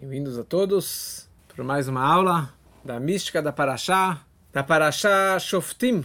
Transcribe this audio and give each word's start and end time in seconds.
Bem-vindos 0.00 0.38
a 0.38 0.44
todos 0.44 1.28
para 1.54 1.62
mais 1.62 1.86
uma 1.86 2.02
aula 2.02 2.54
da 2.82 2.98
mística 2.98 3.42
da 3.42 3.52
Paraxá, 3.52 4.24
da 4.50 4.64
Paraxá 4.64 5.38
Shoftim. 5.38 6.02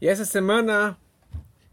E 0.00 0.06
essa 0.06 0.24
semana 0.24 0.96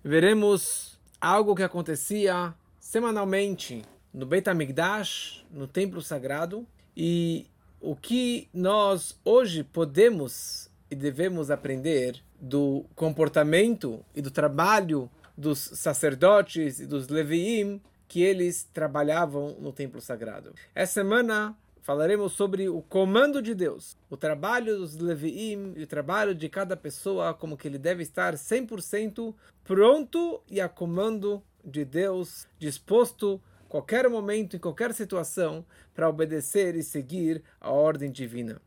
veremos 0.04 1.00
algo 1.22 1.54
que 1.54 1.62
acontecia 1.62 2.56
semanalmente 2.80 3.84
no 4.12 4.26
Beit 4.26 4.50
HaMikdash, 4.50 5.46
no 5.52 5.68
Templo 5.68 6.02
Sagrado, 6.02 6.66
e 6.98 7.46
o 7.80 7.96
que 7.96 8.50
nós 8.52 9.16
hoje 9.24 9.64
podemos 9.64 10.72
e 10.90 10.96
devemos 10.96 11.52
aprender 11.52 12.20
do 12.42 12.84
comportamento 12.96 14.04
e 14.16 14.24
do 14.24 14.32
trabalho 14.32 15.08
dos 15.38 15.60
sacerdotes 15.60 16.80
e 16.80 16.88
dos 16.88 17.08
leviim 17.10 17.80
que 18.08 18.22
eles 18.22 18.64
trabalhavam 18.74 19.56
no 19.60 19.72
templo 19.72 20.02
sagrado. 20.02 20.54
Essa 20.74 20.94
semana 20.94 21.58
falaremos 21.82 22.34
sobre 22.34 22.68
o 22.68 22.82
comando 22.82 23.42
de 23.42 23.54
Deus, 23.54 23.96
o 24.10 24.18
trabalho 24.18 24.78
dos 24.78 24.98
Leviim 24.98 25.74
e 25.76 25.84
o 25.84 25.88
trabalho 25.88 26.34
de 26.34 26.50
cada 26.50 26.76
pessoa, 26.76 27.34
como 27.34 27.56
que 27.56 27.68
ele 27.68 27.78
deve 27.78 28.02
estar 28.02 28.34
100% 28.34 29.36
pronto 29.64 30.42
e 30.50 30.60
a 30.60 30.68
comando 30.68 31.44
de 31.64 31.86
Deus, 31.86 32.48
disposto 32.58 33.40
qualquer 33.70 34.10
momento, 34.10 34.56
em 34.56 34.60
qualquer 34.60 34.94
situação, 34.94 35.66
para 35.94 36.10
obedecer 36.10 36.76
e 36.76 36.82
seguir 36.82 37.44
a 37.60 37.72
ordem 37.72 38.12
divina. 38.12 38.62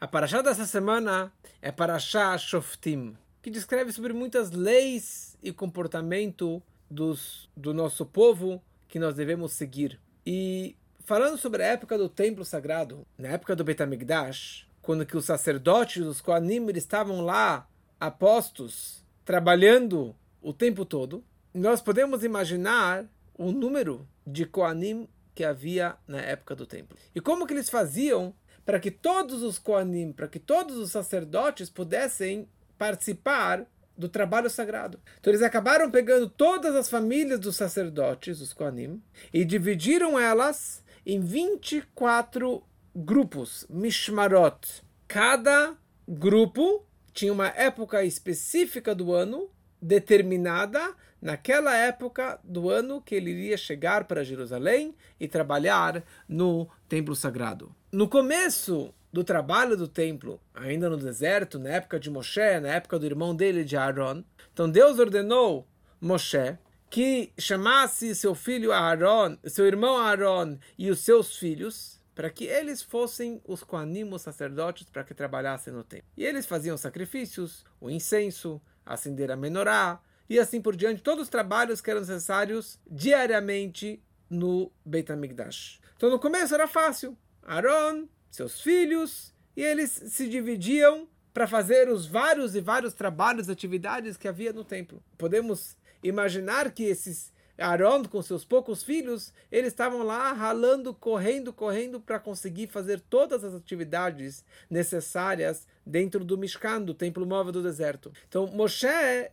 A 0.00 0.06
paraxá 0.06 0.40
dessa 0.40 0.64
semana 0.64 1.32
é 1.60 1.72
Paraxá 1.72 2.36
Shoftim, 2.38 3.16
que 3.40 3.50
descreve 3.50 3.92
sobre 3.92 4.12
muitas 4.12 4.52
leis 4.52 5.36
e 5.42 5.52
comportamento 5.52 6.62
dos, 6.88 7.50
do 7.56 7.74
nosso 7.74 8.06
povo 8.06 8.62
que 8.92 8.98
nós 8.98 9.14
devemos 9.14 9.52
seguir. 9.52 9.98
E 10.24 10.76
falando 11.06 11.38
sobre 11.38 11.62
a 11.62 11.68
época 11.68 11.96
do 11.96 12.10
templo 12.10 12.44
sagrado, 12.44 13.06
na 13.16 13.28
época 13.28 13.56
do 13.56 13.64
Betamigdash, 13.64 14.66
quando 14.82 15.06
que 15.06 15.16
os 15.16 15.24
sacerdotes, 15.24 16.04
os 16.04 16.20
Koanim, 16.20 16.66
estavam 16.74 17.22
lá 17.22 17.66
apostos, 17.98 19.02
trabalhando 19.24 20.14
o 20.42 20.52
tempo 20.52 20.84
todo, 20.84 21.24
nós 21.54 21.80
podemos 21.80 22.22
imaginar 22.22 23.06
o 23.34 23.50
número 23.50 24.06
de 24.26 24.44
Koanim 24.44 25.08
que 25.34 25.42
havia 25.42 25.96
na 26.06 26.20
época 26.20 26.54
do 26.54 26.66
templo. 26.66 26.94
E 27.14 27.20
como 27.20 27.46
que 27.46 27.54
eles 27.54 27.70
faziam 27.70 28.34
para 28.62 28.78
que 28.78 28.90
todos 28.90 29.42
os 29.42 29.58
Koanim, 29.58 30.12
para 30.12 30.28
que 30.28 30.38
todos 30.38 30.76
os 30.76 30.90
sacerdotes 30.90 31.70
pudessem 31.70 32.46
participar 32.76 33.64
do 33.96 34.08
trabalho 34.08 34.48
sagrado. 34.50 35.00
Então 35.20 35.30
eles 35.30 35.42
acabaram 35.42 35.90
pegando 35.90 36.28
todas 36.28 36.74
as 36.74 36.88
famílias 36.88 37.38
dos 37.38 37.56
sacerdotes, 37.56 38.40
os 38.40 38.52
Kohanim, 38.52 39.02
e 39.32 39.44
dividiram 39.44 40.18
elas 40.18 40.82
em 41.04 41.20
24 41.20 42.62
grupos, 42.94 43.66
Mishmarot. 43.68 44.82
Cada 45.08 45.76
grupo 46.08 46.86
tinha 47.12 47.32
uma 47.32 47.48
época 47.48 48.04
específica 48.04 48.94
do 48.94 49.12
ano, 49.12 49.50
determinada 49.80 50.94
naquela 51.20 51.76
época 51.76 52.40
do 52.42 52.68
ano 52.68 53.00
que 53.00 53.14
ele 53.14 53.30
iria 53.30 53.56
chegar 53.56 54.04
para 54.04 54.24
Jerusalém 54.24 54.94
e 55.20 55.28
trabalhar 55.28 56.02
no 56.28 56.68
templo 56.88 57.14
sagrado. 57.14 57.74
No 57.92 58.08
começo 58.08 58.92
do 59.12 59.22
trabalho 59.22 59.76
do 59.76 59.86
templo, 59.86 60.40
ainda 60.54 60.88
no 60.88 60.96
deserto, 60.96 61.58
na 61.58 61.70
época 61.70 62.00
de 62.00 62.10
Moshe, 62.10 62.60
na 62.60 62.68
época 62.68 62.98
do 62.98 63.04
irmão 63.04 63.36
dele 63.36 63.64
de 63.64 63.76
Aaron. 63.76 64.24
Então 64.52 64.70
Deus 64.70 64.98
ordenou 64.98 65.68
Moshe 66.00 66.56
que 66.88 67.32
chamasse 67.38 68.14
seu 68.14 68.34
filho 68.34 68.72
Aaron, 68.72 69.36
seu 69.46 69.66
irmão 69.66 69.96
Aaron 69.98 70.58
e 70.78 70.90
os 70.90 71.00
seus 71.00 71.36
filhos, 71.36 72.00
para 72.14 72.30
que 72.30 72.44
eles 72.44 72.82
fossem 72.82 73.40
os 73.46 73.62
coanimos 73.62 74.22
sacerdotes 74.22 74.88
para 74.90 75.04
que 75.04 75.14
trabalhassem 75.14 75.72
no 75.72 75.84
templo. 75.84 76.08
E 76.16 76.24
eles 76.24 76.44
faziam 76.44 76.76
sacrifícios, 76.76 77.64
o 77.80 77.90
incenso, 77.90 78.60
acender 78.84 79.30
a 79.30 79.36
menorá 79.36 80.00
e 80.28 80.38
assim 80.38 80.60
por 80.60 80.74
diante, 80.76 81.02
todos 81.02 81.24
os 81.24 81.28
trabalhos 81.28 81.80
que 81.80 81.90
eram 81.90 82.00
necessários 82.00 82.78
diariamente 82.90 84.02
no 84.30 84.72
Beit 84.84 85.10
HaMikdash. 85.12 85.80
Então 85.96 86.10
no 86.10 86.18
começo 86.18 86.54
era 86.54 86.66
fácil. 86.66 87.16
Aaron 87.42 88.08
seus 88.32 88.60
filhos, 88.60 89.32
e 89.56 89.62
eles 89.62 89.90
se 89.90 90.28
dividiam 90.28 91.06
para 91.32 91.46
fazer 91.46 91.88
os 91.88 92.06
vários 92.06 92.56
e 92.56 92.60
vários 92.60 92.94
trabalhos, 92.94 93.48
atividades 93.48 94.16
que 94.16 94.26
havia 94.26 94.52
no 94.52 94.64
templo. 94.64 95.02
Podemos 95.16 95.76
imaginar 96.02 96.72
que 96.72 96.84
esses 96.84 97.32
Aaron 97.58 98.04
com 98.04 98.20
seus 98.22 98.44
poucos 98.44 98.82
filhos, 98.82 99.32
eles 99.50 99.68
estavam 99.68 100.02
lá 100.02 100.32
ralando, 100.32 100.94
correndo, 100.94 101.52
correndo 101.52 102.00
para 102.00 102.18
conseguir 102.18 102.66
fazer 102.66 103.00
todas 103.00 103.44
as 103.44 103.54
atividades 103.54 104.44
necessárias 104.68 105.66
dentro 105.84 106.24
do 106.24 106.38
Mishkan, 106.38 106.82
do 106.82 106.94
templo 106.94 107.26
móvel 107.26 107.52
do 107.52 107.62
deserto. 107.62 108.10
Então, 108.28 108.46
Moshe, 108.48 108.86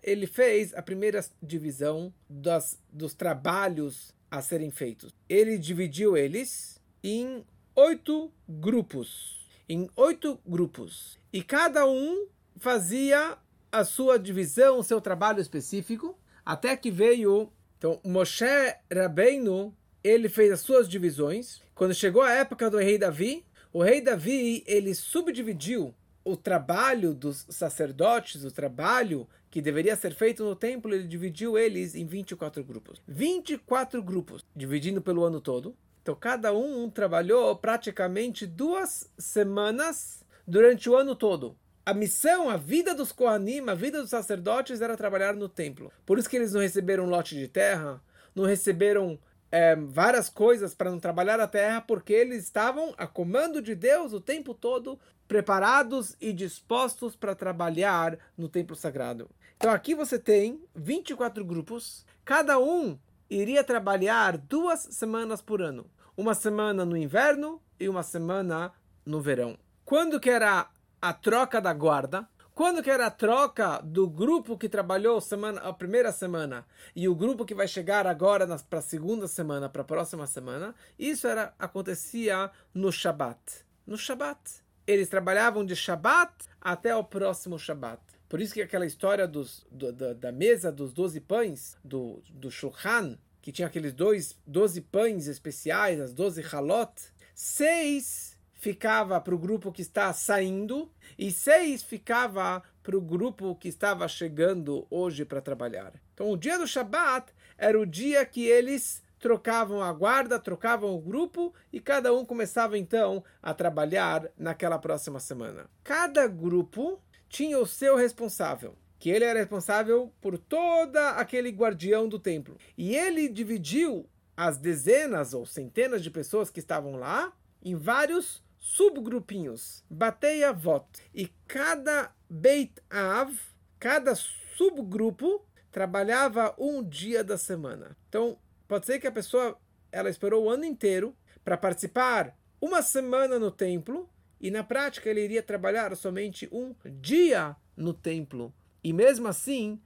ele 0.03 0.27
fez 0.27 0.73
a 0.75 0.81
primeira 0.81 1.25
divisão 1.41 2.13
das, 2.29 2.77
dos 2.91 3.13
trabalhos 3.13 4.13
a 4.29 4.41
serem 4.41 4.69
feitos. 4.69 5.13
Ele 5.27 5.57
dividiu 5.57 6.16
eles 6.16 6.79
em 7.03 7.43
oito 7.79 8.29
grupos. 8.47 9.47
Em 9.67 9.90
oito 9.95 10.40
grupos. 10.45 11.17
E 11.31 11.41
cada 11.41 11.88
um 11.88 12.28
fazia 12.57 13.38
a 13.72 13.85
sua 13.85 14.19
divisão, 14.19 14.79
o 14.79 14.84
seu 14.84 15.00
trabalho 15.00 15.40
específico, 15.40 16.17
até 16.45 16.75
que 16.75 16.91
veio. 16.91 17.51
Então, 17.78 18.00
Moshe 18.03 18.45
Rabbeinu, 18.91 19.73
ele 20.03 20.28
fez 20.28 20.51
as 20.51 20.59
suas 20.59 20.90
divisões. 20.90 21.62
Quando 21.73 21.94
chegou 21.94 22.22
a 22.22 22.34
época 22.34 22.69
do 22.69 22.78
rei 22.78 22.97
Davi, 22.97 23.45
o 23.72 23.81
rei 23.81 24.01
Davi, 24.01 24.63
ele 24.67 24.94
subdividiu 24.94 25.94
o 26.25 26.35
trabalho 26.35 27.13
dos 27.13 27.46
sacerdotes, 27.50 28.44
o 28.44 28.51
trabalho 28.51 29.25
que 29.50 29.61
deveria 29.61 29.96
ser 29.96 30.13
feito 30.13 30.44
no 30.44 30.56
templo, 30.56 30.94
ele 30.94 31.07
dividiu 31.07 31.57
eles 31.57 31.96
em 31.96 32.06
24 32.06 32.63
grupos. 32.63 33.01
24 33.07 34.03
grupos, 34.03 34.46
dividindo 34.53 35.01
pelo 35.01 35.23
ano 35.23 35.40
todo. 35.40 35.75
Então, 36.09 36.18
cada 36.20 36.52
um 36.52 36.90
trabalhou 36.90 37.56
praticamente 37.56 38.47
duas 38.47 39.08
semanas 39.16 40.25
durante 40.47 40.90
o 40.90 40.96
ano 40.96 41.16
todo. 41.16 41.56
A 41.86 41.94
missão, 41.94 42.50
a 42.50 42.58
vida 42.58 42.96
dos 42.96 43.12
Kohanim, 43.12 43.70
a 43.70 43.75
vida 43.75 44.02
dos 44.02 44.09
sacerdotes 44.09 44.81
era 44.81 44.97
trabalhar 44.97 45.36
no 45.36 45.47
templo. 45.47 45.92
Por 46.08 46.18
isso 46.18 46.28
que 46.28 46.36
eles 46.36 46.52
não 46.52 46.62
receberam 46.62 47.06
lote 47.06 47.36
de 47.36 47.47
terra, 47.47 48.02
não 48.34 48.44
receberam 48.44 49.20
é, 49.52 49.75
várias 49.75 50.30
coisas 50.30 50.74
para 50.74 50.90
não 50.90 51.00
trabalhar 51.00 51.40
a 51.40 51.47
terra, 51.47 51.80
porque 51.80 52.14
eles 52.14 52.44
estavam 52.44 52.91
a 52.97 53.06
comando 53.06 53.62
de 53.62 53.76
Deus 53.76 54.12
o 54.12 54.20
tempo 54.20 54.56
todo, 54.56 55.00
preparados 55.28 56.18
e 56.20 56.34
dispostos 56.34 57.16
para 57.16 57.36
trabalhar 57.36 58.18
no 58.36 58.50
templo 58.50 58.76
sagrado. 58.76 59.30
Então 59.58 59.70
aqui 59.70 59.94
você 59.94 60.18
tem 60.18 60.59
24 60.74 61.46
grupos, 61.46 62.03
cada 62.26 62.58
um 62.58 62.97
iria 63.30 63.64
trabalhar 63.64 64.40
duas 64.40 64.88
semanas 64.90 65.40
por 65.40 65.62
ano 65.62 65.86
uma 66.19 66.34
semana 66.34 66.84
no 66.84 66.97
inverno 66.97 67.62
e 67.80 67.88
uma 67.88 68.03
semana 68.03 68.74
no 69.06 69.22
verão. 69.22 69.57
Quando 69.85 70.19
que 70.19 70.30
era 70.30 70.69
a 71.02 71.13
troca 71.13 71.62
da 71.62 71.72
guarda? 71.72 72.28
Quando 72.53 72.84
que 72.84 72.91
era 72.91 73.06
a 73.06 73.09
troca 73.09 73.80
do 73.81 74.06
grupo 74.06 74.58
que 74.58 74.68
trabalhou 74.68 75.22
semana, 75.22 75.62
a 75.62 75.72
primeira 75.72 76.12
semana 76.12 76.66
e 76.94 77.08
o 77.08 77.16
grupo 77.16 77.46
que 77.46 77.56
vai 77.56 77.69
chegar 77.69 78.06
agora 78.06 78.46
para 78.69 78.79
a 78.79 78.81
segunda 78.81 79.29
semana, 79.29 79.69
para 79.69 79.81
a 79.81 79.85
próxima 79.85 80.28
semana? 80.28 80.75
Isso 81.00 81.25
era 81.25 81.53
acontecia 81.58 82.52
no 82.74 82.91
Shabat. 82.91 83.40
No 83.88 83.97
Shabat. 83.97 84.41
Eles 84.85 85.08
trabalhavam 85.08 85.66
de 85.66 85.74
Shabat 85.74 86.34
até 86.59 86.94
o 86.94 87.02
próximo 87.02 87.58
Shabat. 87.58 88.02
Por 88.28 88.41
isso 88.41 88.53
que 88.53 88.62
aquela 88.62 88.85
história 88.85 89.25
dos, 89.25 89.66
do, 89.72 89.94
da, 89.94 90.12
da, 90.12 90.31
mesa 90.34 90.69
dos 90.69 90.91
doze 90.91 91.22
pães, 91.22 91.78
do, 91.81 92.22
do 92.29 92.52
Shulchan, 92.52 93.18
que 93.41 93.51
tinha 93.51 93.67
aqueles 93.67 93.94
dois, 93.94 94.38
12 94.45 94.81
pães 94.81 95.27
especiais, 95.27 96.00
as 96.00 96.13
12 96.13 96.44
halot, 96.53 96.94
seis 97.33 98.37
ficava 98.53 99.19
para 99.22 99.34
o 99.34 99.37
grupo 99.37 99.72
que 99.72 99.81
está 99.81 100.11
saindo 100.11 100.91
e 101.17 101.31
seis 101.31 101.81
ficava 101.81 102.61
para 102.84 102.97
o 102.97 103.02
grupo 103.02 103.55
que 103.55 103.69
estava 103.69 104.08
chegando 104.08 104.85
hoje 104.90 105.23
para 105.23 105.41
trabalhar. 105.41 105.93
Então 106.14 106.29
o 106.29 106.37
dia 106.37 106.58
do 106.58 106.67
Shabat 106.67 107.31
era 107.58 107.79
o 107.79 107.85
dia 107.85 108.25
que 108.25 108.46
eles 108.46 109.02
trocavam 109.19 109.81
a 109.81 109.91
guarda, 109.93 110.40
trocavam 110.40 110.93
o 110.93 110.99
grupo 110.99 111.53
e 111.72 111.79
cada 111.79 112.14
um 112.14 112.25
começava 112.25 112.78
então 112.78 113.23
a 113.41 113.53
trabalhar 113.53 114.29
naquela 114.37 114.78
próxima 114.78 115.19
semana. 115.19 115.69
Cada 115.84 116.28
grupo 116.28 117.02
tinha 117.29 117.59
o 117.59 117.66
seu 117.66 117.96
responsável 117.96 118.75
que 118.99 119.09
ele 119.09 119.23
era 119.23 119.40
responsável 119.40 120.13
por 120.22 120.37
toda 120.37 121.11
aquele 121.11 121.49
guardião 121.49 122.07
do 122.07 122.19
templo. 122.19 122.57
E 122.78 122.96
ele 122.96 123.29
dividiu 123.29 124.07
as 124.35 124.57
dezenas 124.57 125.34
ou 125.34 125.46
centenas 125.46 126.03
de 126.03 126.11
pessoas 126.11 126.49
que 126.49 126.59
estavam 126.59 126.96
lá 126.97 127.34
em 127.63 127.75
vários 127.75 128.43
subgrupinhos, 128.57 129.84
Batei 129.90 130.43
Avot. 130.43 130.85
E 131.16 131.31
cada 131.47 132.13
Beit 132.29 132.73
Av, 132.90 133.34
cada 133.79 134.13
subgrupo, 134.16 135.45
trabalhava 135.72 136.53
um 136.57 136.84
dia 136.84 137.23
da 137.23 137.37
semana. 137.37 137.97
Então, 138.09 138.37
pode 138.67 138.85
ser 138.85 138.99
que 138.99 139.07
a 139.07 139.11
pessoa 139.11 139.57
ela 139.91 140.09
esperou 140.09 140.43
o 140.43 140.49
ano 140.49 140.66
inteiro 140.66 141.16
para 141.43 141.57
participar 141.57 142.37
uma 142.61 142.81
semana 142.81 143.40
no 143.40 143.49
templo 143.49 144.09
e 144.40 144.52
na 144.52 144.63
prática 144.63 145.09
ele 145.09 145.23
iria 145.23 145.41
trabalhar 145.41 145.95
somente 145.95 146.47
um 146.52 146.75
dia 147.02 147.55
no 147.75 147.93
templo. 147.93 148.53
E 148.84 148.93
mesmo 148.93 149.28
assim, 149.28 149.79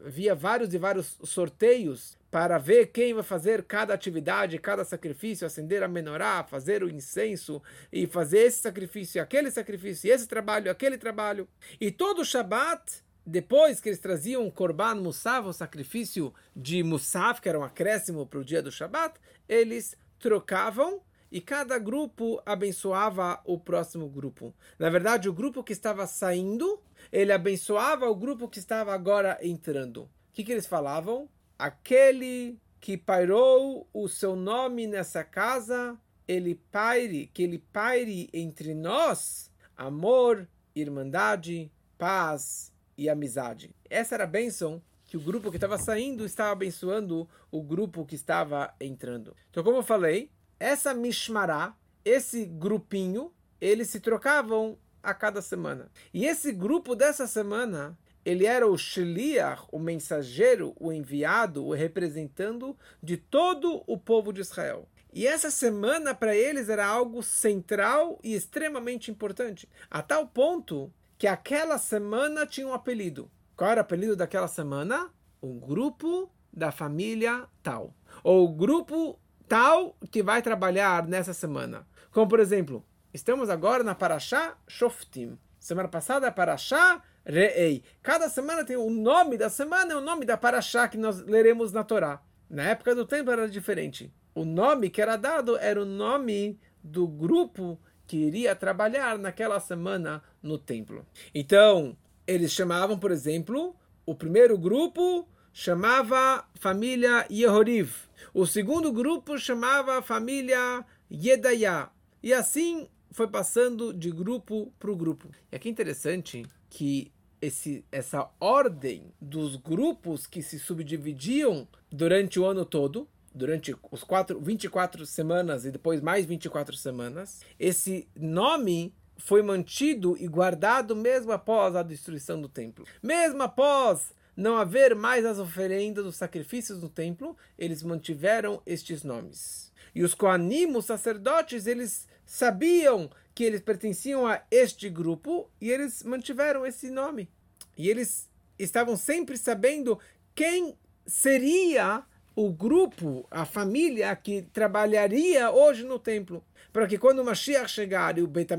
havia 0.00 0.34
vários 0.34 0.74
e 0.74 0.78
vários 0.78 1.18
sorteios 1.24 2.18
para 2.30 2.58
ver 2.58 2.88
quem 2.88 3.14
vai 3.14 3.22
fazer 3.22 3.62
cada 3.62 3.94
atividade, 3.94 4.58
cada 4.58 4.84
sacrifício, 4.84 5.46
acender 5.46 5.82
a 5.82 5.88
menorá, 5.88 6.42
fazer 6.42 6.82
o 6.82 6.90
incenso 6.90 7.62
e 7.92 8.06
fazer 8.06 8.40
esse 8.40 8.58
sacrifício, 8.58 9.22
aquele 9.22 9.50
sacrifício, 9.50 10.12
esse 10.12 10.26
trabalho, 10.26 10.70
aquele 10.70 10.98
trabalho. 10.98 11.48
E 11.80 11.92
todo 11.92 12.24
Shabat, 12.24 13.04
depois 13.24 13.80
que 13.80 13.88
eles 13.88 14.00
traziam 14.00 14.44
o 14.46 14.50
Korban 14.50 14.96
Musaf, 14.96 15.46
o 15.46 15.52
sacrifício 15.52 16.34
de 16.56 16.82
Musaf, 16.82 17.40
que 17.40 17.48
era 17.48 17.58
um 17.58 17.62
acréscimo 17.62 18.26
para 18.26 18.40
o 18.40 18.44
dia 18.44 18.60
do 18.60 18.72
Shabat, 18.72 19.14
eles 19.48 19.96
trocavam 20.18 21.00
e 21.30 21.40
cada 21.40 21.78
grupo 21.78 22.40
abençoava 22.46 23.40
o 23.44 23.58
próximo 23.58 24.08
grupo. 24.08 24.54
Na 24.78 24.88
verdade, 24.88 25.28
o 25.28 25.32
grupo 25.32 25.64
que 25.64 25.72
estava 25.72 26.06
saindo, 26.06 26.80
ele 27.12 27.32
abençoava 27.32 28.08
o 28.08 28.14
grupo 28.14 28.48
que 28.48 28.58
estava 28.58 28.94
agora 28.94 29.38
entrando. 29.42 30.02
O 30.02 30.08
que, 30.32 30.44
que 30.44 30.52
eles 30.52 30.66
falavam? 30.66 31.28
Aquele 31.58 32.58
que 32.80 32.96
pairou 32.96 33.88
o 33.92 34.08
seu 34.08 34.36
nome 34.36 34.86
nessa 34.86 35.24
casa, 35.24 35.98
ele 36.26 36.54
paire, 36.70 37.30
que 37.32 37.42
ele 37.42 37.58
paire 37.58 38.28
entre 38.32 38.74
nós 38.74 39.50
amor, 39.76 40.48
irmandade, 40.74 41.70
paz 41.96 42.72
e 42.96 43.08
amizade. 43.08 43.74
Essa 43.88 44.14
era 44.16 44.24
a 44.24 44.28
bênção 44.28 44.82
que 45.04 45.16
o 45.16 45.20
grupo 45.20 45.50
que 45.50 45.56
estava 45.56 45.78
saindo 45.78 46.24
estava 46.24 46.52
abençoando 46.52 47.28
o 47.50 47.62
grupo 47.62 48.04
que 48.04 48.14
estava 48.14 48.74
entrando. 48.80 49.34
Então, 49.50 49.62
como 49.62 49.78
eu 49.78 49.82
falei, 49.82 50.30
essa 50.58 50.92
mishmará, 50.92 51.76
esse 52.04 52.44
grupinho, 52.44 53.32
eles 53.60 53.88
se 53.88 54.00
trocavam 54.00 54.76
a 55.04 55.14
cada 55.14 55.42
semana. 55.42 55.90
E 56.12 56.24
esse 56.26 56.50
grupo 56.50 56.96
dessa 56.96 57.26
semana, 57.26 57.96
ele 58.24 58.46
era 58.46 58.66
o 58.66 58.76
shliach, 58.76 59.64
o 59.70 59.78
mensageiro, 59.78 60.74
o 60.80 60.92
enviado, 60.92 61.64
o 61.64 61.72
representando 61.72 62.76
de 63.02 63.16
todo 63.16 63.84
o 63.86 63.98
povo 63.98 64.32
de 64.32 64.40
Israel. 64.40 64.88
E 65.12 65.26
essa 65.26 65.50
semana 65.50 66.14
para 66.14 66.34
eles 66.34 66.68
era 66.68 66.84
algo 66.84 67.22
central 67.22 68.18
e 68.24 68.34
extremamente 68.34 69.10
importante, 69.10 69.68
a 69.88 70.02
tal 70.02 70.26
ponto 70.26 70.92
que 71.16 71.26
aquela 71.26 71.78
semana 71.78 72.44
tinha 72.46 72.66
um 72.66 72.74
apelido. 72.74 73.30
Qual 73.56 73.70
era 73.70 73.80
o 73.80 73.82
apelido 73.82 74.16
daquela 74.16 74.48
semana? 74.48 75.10
Um 75.40 75.58
grupo 75.60 76.28
da 76.52 76.72
família 76.72 77.46
tal. 77.62 77.94
Ou 78.24 78.44
o 78.44 78.52
grupo 78.52 79.18
tal 79.46 79.96
que 80.10 80.22
vai 80.22 80.42
trabalhar 80.42 81.06
nessa 81.06 81.32
semana. 81.32 81.86
Como, 82.10 82.28
por 82.28 82.40
exemplo, 82.40 82.84
estamos 83.14 83.48
agora 83.48 83.84
na 83.84 83.94
Parashá 83.94 84.56
Shoftim. 84.66 85.38
Semana 85.60 85.88
passada, 85.88 86.30
Parashá 86.32 87.00
Re'ei. 87.24 87.84
Cada 88.02 88.28
semana 88.28 88.64
tem 88.64 88.76
o 88.76 88.90
nome 88.90 89.38
da 89.38 89.48
semana 89.48 89.92
e 89.92 89.96
o 89.96 90.00
nome 90.00 90.26
da 90.26 90.36
Parashá 90.36 90.88
que 90.88 90.98
nós 90.98 91.20
leremos 91.20 91.72
na 91.72 91.84
Torá. 91.84 92.20
Na 92.50 92.64
época 92.64 92.92
do 92.92 93.06
tempo 93.06 93.30
era 93.30 93.48
diferente. 93.48 94.12
O 94.34 94.44
nome 94.44 94.90
que 94.90 95.00
era 95.00 95.16
dado 95.16 95.56
era 95.56 95.80
o 95.80 95.86
nome 95.86 96.58
do 96.82 97.06
grupo 97.06 97.80
que 98.04 98.16
iria 98.16 98.54
trabalhar 98.54 99.16
naquela 99.16 99.60
semana 99.60 100.20
no 100.42 100.58
templo. 100.58 101.06
Então, 101.32 101.96
eles 102.26 102.50
chamavam, 102.50 102.98
por 102.98 103.12
exemplo, 103.12 103.76
o 104.04 104.14
primeiro 104.14 104.58
grupo 104.58 105.26
chamava 105.52 106.44
família 106.56 107.26
Yehoriv. 107.30 107.94
O 108.34 108.44
segundo 108.44 108.92
grupo 108.92 109.38
chamava 109.38 110.02
família 110.02 110.84
Yedaya. 111.08 111.88
E 112.20 112.32
assim 112.32 112.88
foi 113.14 113.28
passando 113.28 113.94
de 113.94 114.10
grupo 114.10 114.74
para 114.78 114.90
o 114.90 114.96
grupo. 114.96 115.30
E 115.50 115.56
aqui 115.56 115.68
é 115.68 115.70
interessante 115.70 116.44
que 116.68 117.12
esse, 117.40 117.84
essa 117.92 118.28
ordem 118.40 119.12
dos 119.20 119.54
grupos 119.54 120.26
que 120.26 120.42
se 120.42 120.58
subdividiam 120.58 121.66
durante 121.90 122.40
o 122.40 122.44
ano 122.44 122.64
todo, 122.64 123.08
durante 123.32 123.74
os 123.90 124.02
quatro, 124.02 124.40
24 124.40 125.06
semanas 125.06 125.64
e 125.64 125.70
depois 125.70 126.00
mais 126.00 126.26
24 126.26 126.76
semanas, 126.76 127.42
esse 127.58 128.08
nome 128.16 128.92
foi 129.16 129.42
mantido 129.42 130.16
e 130.18 130.26
guardado 130.26 130.96
mesmo 130.96 131.30
após 131.30 131.76
a 131.76 131.84
destruição 131.84 132.40
do 132.40 132.48
templo. 132.48 132.84
Mesmo 133.00 133.44
após 133.44 134.12
não 134.36 134.56
haver 134.56 134.96
mais 134.96 135.24
as 135.24 135.38
oferendas, 135.38 136.04
os 136.04 136.16
sacrifícios 136.16 136.82
no 136.82 136.88
templo, 136.88 137.36
eles 137.56 137.80
mantiveram 137.84 138.60
estes 138.66 139.04
nomes. 139.04 139.72
E 139.94 140.02
os 140.02 140.14
Koanim, 140.14 140.74
os 140.74 140.86
sacerdotes, 140.86 141.68
eles 141.68 142.08
sabiam 142.24 143.10
que 143.34 143.44
eles 143.44 143.60
pertenciam 143.60 144.26
a 144.26 144.42
este 144.50 144.88
grupo 144.88 145.50
e 145.60 145.70
eles 145.70 146.02
mantiveram 146.02 146.64
esse 146.64 146.90
nome. 146.90 147.28
E 147.76 147.90
eles 147.90 148.30
estavam 148.58 148.96
sempre 148.96 149.36
sabendo 149.36 149.98
quem 150.34 150.76
seria 151.06 152.04
o 152.36 152.50
grupo, 152.50 153.26
a 153.30 153.44
família 153.44 154.14
que 154.16 154.42
trabalharia 154.42 155.50
hoje 155.50 155.84
no 155.84 155.98
templo. 155.98 156.44
Para 156.72 156.86
que 156.86 156.98
quando 156.98 157.20
o 157.20 157.24
Mashiach 157.24 157.70
chegar 157.70 158.18
e 158.18 158.22
o 158.22 158.26
Beit 158.26 158.50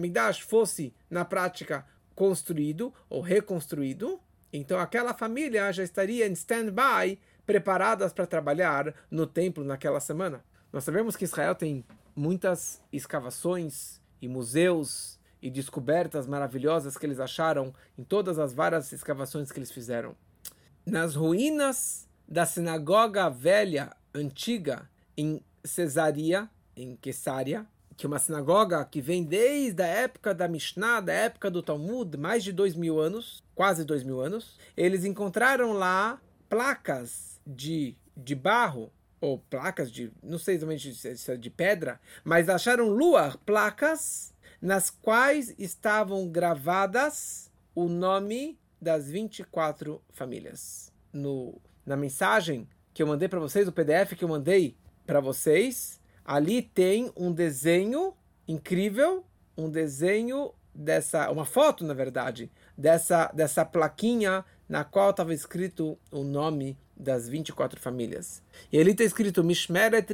fosse, 0.45 0.94
na 1.09 1.25
prática, 1.25 1.85
construído 2.13 2.94
ou 3.09 3.21
reconstruído, 3.21 4.19
então 4.51 4.79
aquela 4.79 5.13
família 5.13 5.71
já 5.73 5.83
estaria 5.83 6.27
em 6.27 6.31
stand-by, 6.31 7.19
preparadas 7.45 8.13
para 8.13 8.25
trabalhar 8.25 8.94
no 9.12 9.27
templo 9.27 9.63
naquela 9.63 10.00
semana. 10.00 10.44
Nós 10.71 10.83
sabemos 10.83 11.15
que 11.15 11.25
Israel 11.25 11.56
tem 11.56 11.83
muitas 12.15 12.81
escavações 12.91 14.00
e 14.21 14.27
museus 14.27 15.19
e 15.41 15.50
descobertas 15.50 16.25
maravilhosas 16.25 16.97
que 16.97 17.06
eles 17.06 17.19
acharam 17.19 17.73
em 17.97 18.03
todas 18.03 18.39
as 18.39 18.53
várias 18.53 18.91
escavações 18.91 19.51
que 19.51 19.59
eles 19.59 19.71
fizeram. 19.71 20.15
Nas 20.85 21.15
ruínas 21.15 22.07
da 22.27 22.45
sinagoga 22.45 23.29
velha, 23.29 23.95
antiga, 24.13 24.89
em 25.17 25.44
Cesaria, 25.63 26.50
em 26.75 26.95
Quesária, 26.95 27.67
que 27.97 28.06
é 28.06 28.07
uma 28.07 28.19
sinagoga 28.19 28.83
que 28.85 29.01
vem 29.01 29.23
desde 29.23 29.81
a 29.81 29.88
época 29.88 30.33
da 30.33 30.47
Mishnah, 30.47 31.01
da 31.01 31.13
época 31.13 31.50
do 31.50 31.63
Talmud, 31.63 32.17
mais 32.17 32.44
de 32.44 32.51
dois 32.51 32.75
mil 32.75 33.00
anos, 33.00 33.44
quase 33.53 33.85
dois 33.85 34.03
mil 34.03 34.19
anos. 34.19 34.57
Eles 34.75 35.06
encontraram 35.06 35.73
lá 35.73 36.19
placas 36.50 37.39
de, 37.45 37.95
de 38.15 38.35
barro, 38.35 38.91
ou 39.25 39.39
placas 39.50 39.92
de, 39.92 40.12
não 40.22 40.38
sei 40.38 40.56
exatamente 40.56 40.94
se 40.94 41.31
é 41.31 41.36
de 41.36 41.50
pedra, 41.50 42.00
mas 42.24 42.48
acharam 42.48 42.89
luar, 42.89 43.38
placas 43.38 44.33
nas 44.62 44.89
quais 44.89 45.53
estavam 45.58 46.27
gravadas 46.29 47.51
o 47.74 47.89
nome 47.89 48.58
das 48.79 49.10
24 49.10 50.01
famílias. 50.13 50.91
No, 51.12 51.60
na 51.86 51.98
mensagem 51.98 52.67
que 52.94 53.01
eu 53.01 53.08
mandei 53.08 53.27
para 53.27 53.39
vocês, 53.39 53.67
o 53.67 53.72
PDF 53.72 54.13
que 54.15 54.24
eu 54.24 54.29
mandei 54.29 54.77
para 55.05 55.20
vocês, 55.20 56.00
ali 56.24 56.62
tem 56.62 57.12
um 57.15 57.32
desenho 57.32 58.13
incrível, 58.48 59.25
um 59.58 59.70
desenho 59.70 60.53
dessa, 60.74 61.32
uma 61.32 61.46
foto 61.46 61.84
na 61.84 61.94
verdade, 61.94 62.51
dessa, 62.77 63.32
dessa 63.34 63.65
plaquinha 63.65 64.46
na 64.67 64.84
qual 64.84 65.10
estava 65.12 65.34
escrito 65.34 65.98
o 66.12 66.24
nome 66.24 66.77
das 66.96 67.28
24 67.28 67.80
famílias. 67.80 68.42
E 68.72 68.80
ali 68.80 68.92
está 68.92 69.04
escrito 69.04 69.44
Mishmeret 69.44 70.08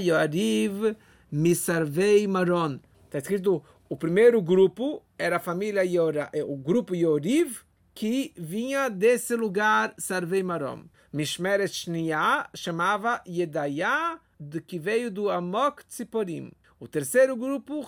Yoariv 0.00 0.96
Misarvei 1.30 2.26
Maron. 2.26 2.78
Está 3.06 3.18
escrito 3.18 3.62
o 3.88 3.96
primeiro 3.96 4.42
grupo 4.42 5.02
era 5.18 5.36
a 5.36 5.40
família 5.40 5.84
Yora, 5.84 6.28
é, 6.32 6.42
o 6.42 6.56
grupo 6.56 6.94
Yoriv 6.94 7.60
que 7.94 8.32
vinha 8.36 8.88
desse 8.88 9.34
lugar 9.34 9.94
Sarvei 9.96 10.42
Marom. 10.42 10.84
Mishmeret 11.12 11.72
Shniya 11.72 12.48
chamava 12.54 13.22
Yedaya 13.26 14.20
de 14.38 14.60
que 14.60 14.78
veio 14.78 15.10
do 15.10 15.30
Amok 15.30 15.84
Tziporim. 15.86 16.52
O 16.78 16.86
terceiro 16.86 17.34
grupo, 17.36 17.86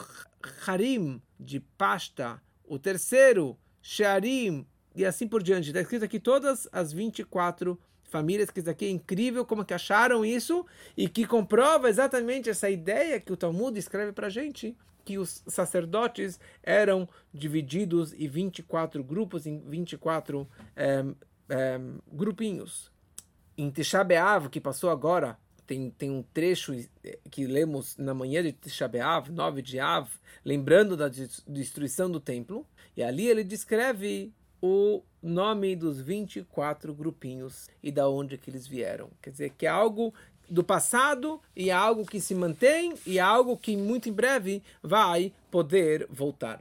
Harim, 0.66 1.20
de 1.38 1.60
pasta. 1.60 2.40
O 2.64 2.78
terceiro, 2.78 3.58
Shearim, 3.82 4.66
e 4.94 5.04
assim 5.04 5.28
por 5.28 5.42
diante. 5.42 5.68
Está 5.68 5.80
escrito 5.80 6.04
aqui 6.04 6.18
todas 6.18 6.66
as 6.72 6.92
24 6.92 7.78
famílias, 8.08 8.50
que 8.50 8.60
isso 8.60 8.70
aqui 8.70 8.86
é 8.86 8.90
incrível 8.90 9.44
como 9.44 9.64
que 9.64 9.74
acharam 9.74 10.24
isso 10.24 10.66
e 10.96 11.08
que 11.08 11.26
comprova 11.26 11.88
exatamente 11.88 12.50
essa 12.50 12.68
ideia 12.68 13.20
que 13.20 13.32
o 13.32 13.36
Talmud 13.36 13.78
escreve 13.78 14.12
para 14.12 14.28
gente, 14.28 14.76
que 15.04 15.18
os 15.18 15.42
sacerdotes 15.46 16.38
eram 16.62 17.08
divididos 17.32 18.12
em 18.12 18.28
24 18.28 19.02
grupos, 19.02 19.46
em 19.46 19.58
24 19.58 20.48
é, 20.76 21.04
é, 21.48 21.80
grupinhos. 22.12 22.90
Em 23.56 23.70
Tisha 23.70 24.06
que 24.50 24.60
passou 24.60 24.90
agora, 24.90 25.38
tem, 25.66 25.90
tem 25.90 26.10
um 26.10 26.22
trecho 26.22 26.72
eh, 27.04 27.18
que 27.30 27.46
lemos 27.46 27.96
na 27.98 28.14
manhã 28.14 28.42
de 28.42 28.52
Tisha 28.52 28.88
B'Av, 28.88 29.30
9 29.30 29.60
de 29.60 29.78
Av, 29.78 30.08
lembrando 30.44 30.96
da 30.96 31.08
destruição 31.46 32.10
do 32.10 32.18
templo, 32.18 32.66
e 32.96 33.02
ali 33.02 33.26
ele 33.26 33.44
descreve 33.44 34.32
o 34.60 35.02
nome 35.22 35.74
dos 35.74 36.00
24 36.00 36.94
grupinhos 36.94 37.68
e 37.82 37.90
da 37.90 38.08
onde 38.08 38.38
que 38.38 38.50
eles 38.50 38.66
vieram. 38.66 39.10
Quer 39.20 39.30
dizer, 39.30 39.50
que 39.50 39.66
é 39.66 39.68
algo 39.68 40.12
do 40.48 40.64
passado 40.64 41.40
e 41.54 41.70
é 41.70 41.72
algo 41.72 42.06
que 42.06 42.20
se 42.20 42.34
mantém 42.34 42.94
e 43.06 43.18
é 43.18 43.20
algo 43.20 43.56
que 43.56 43.76
muito 43.76 44.08
em 44.08 44.12
breve 44.12 44.62
vai 44.82 45.32
poder 45.50 46.06
voltar. 46.10 46.60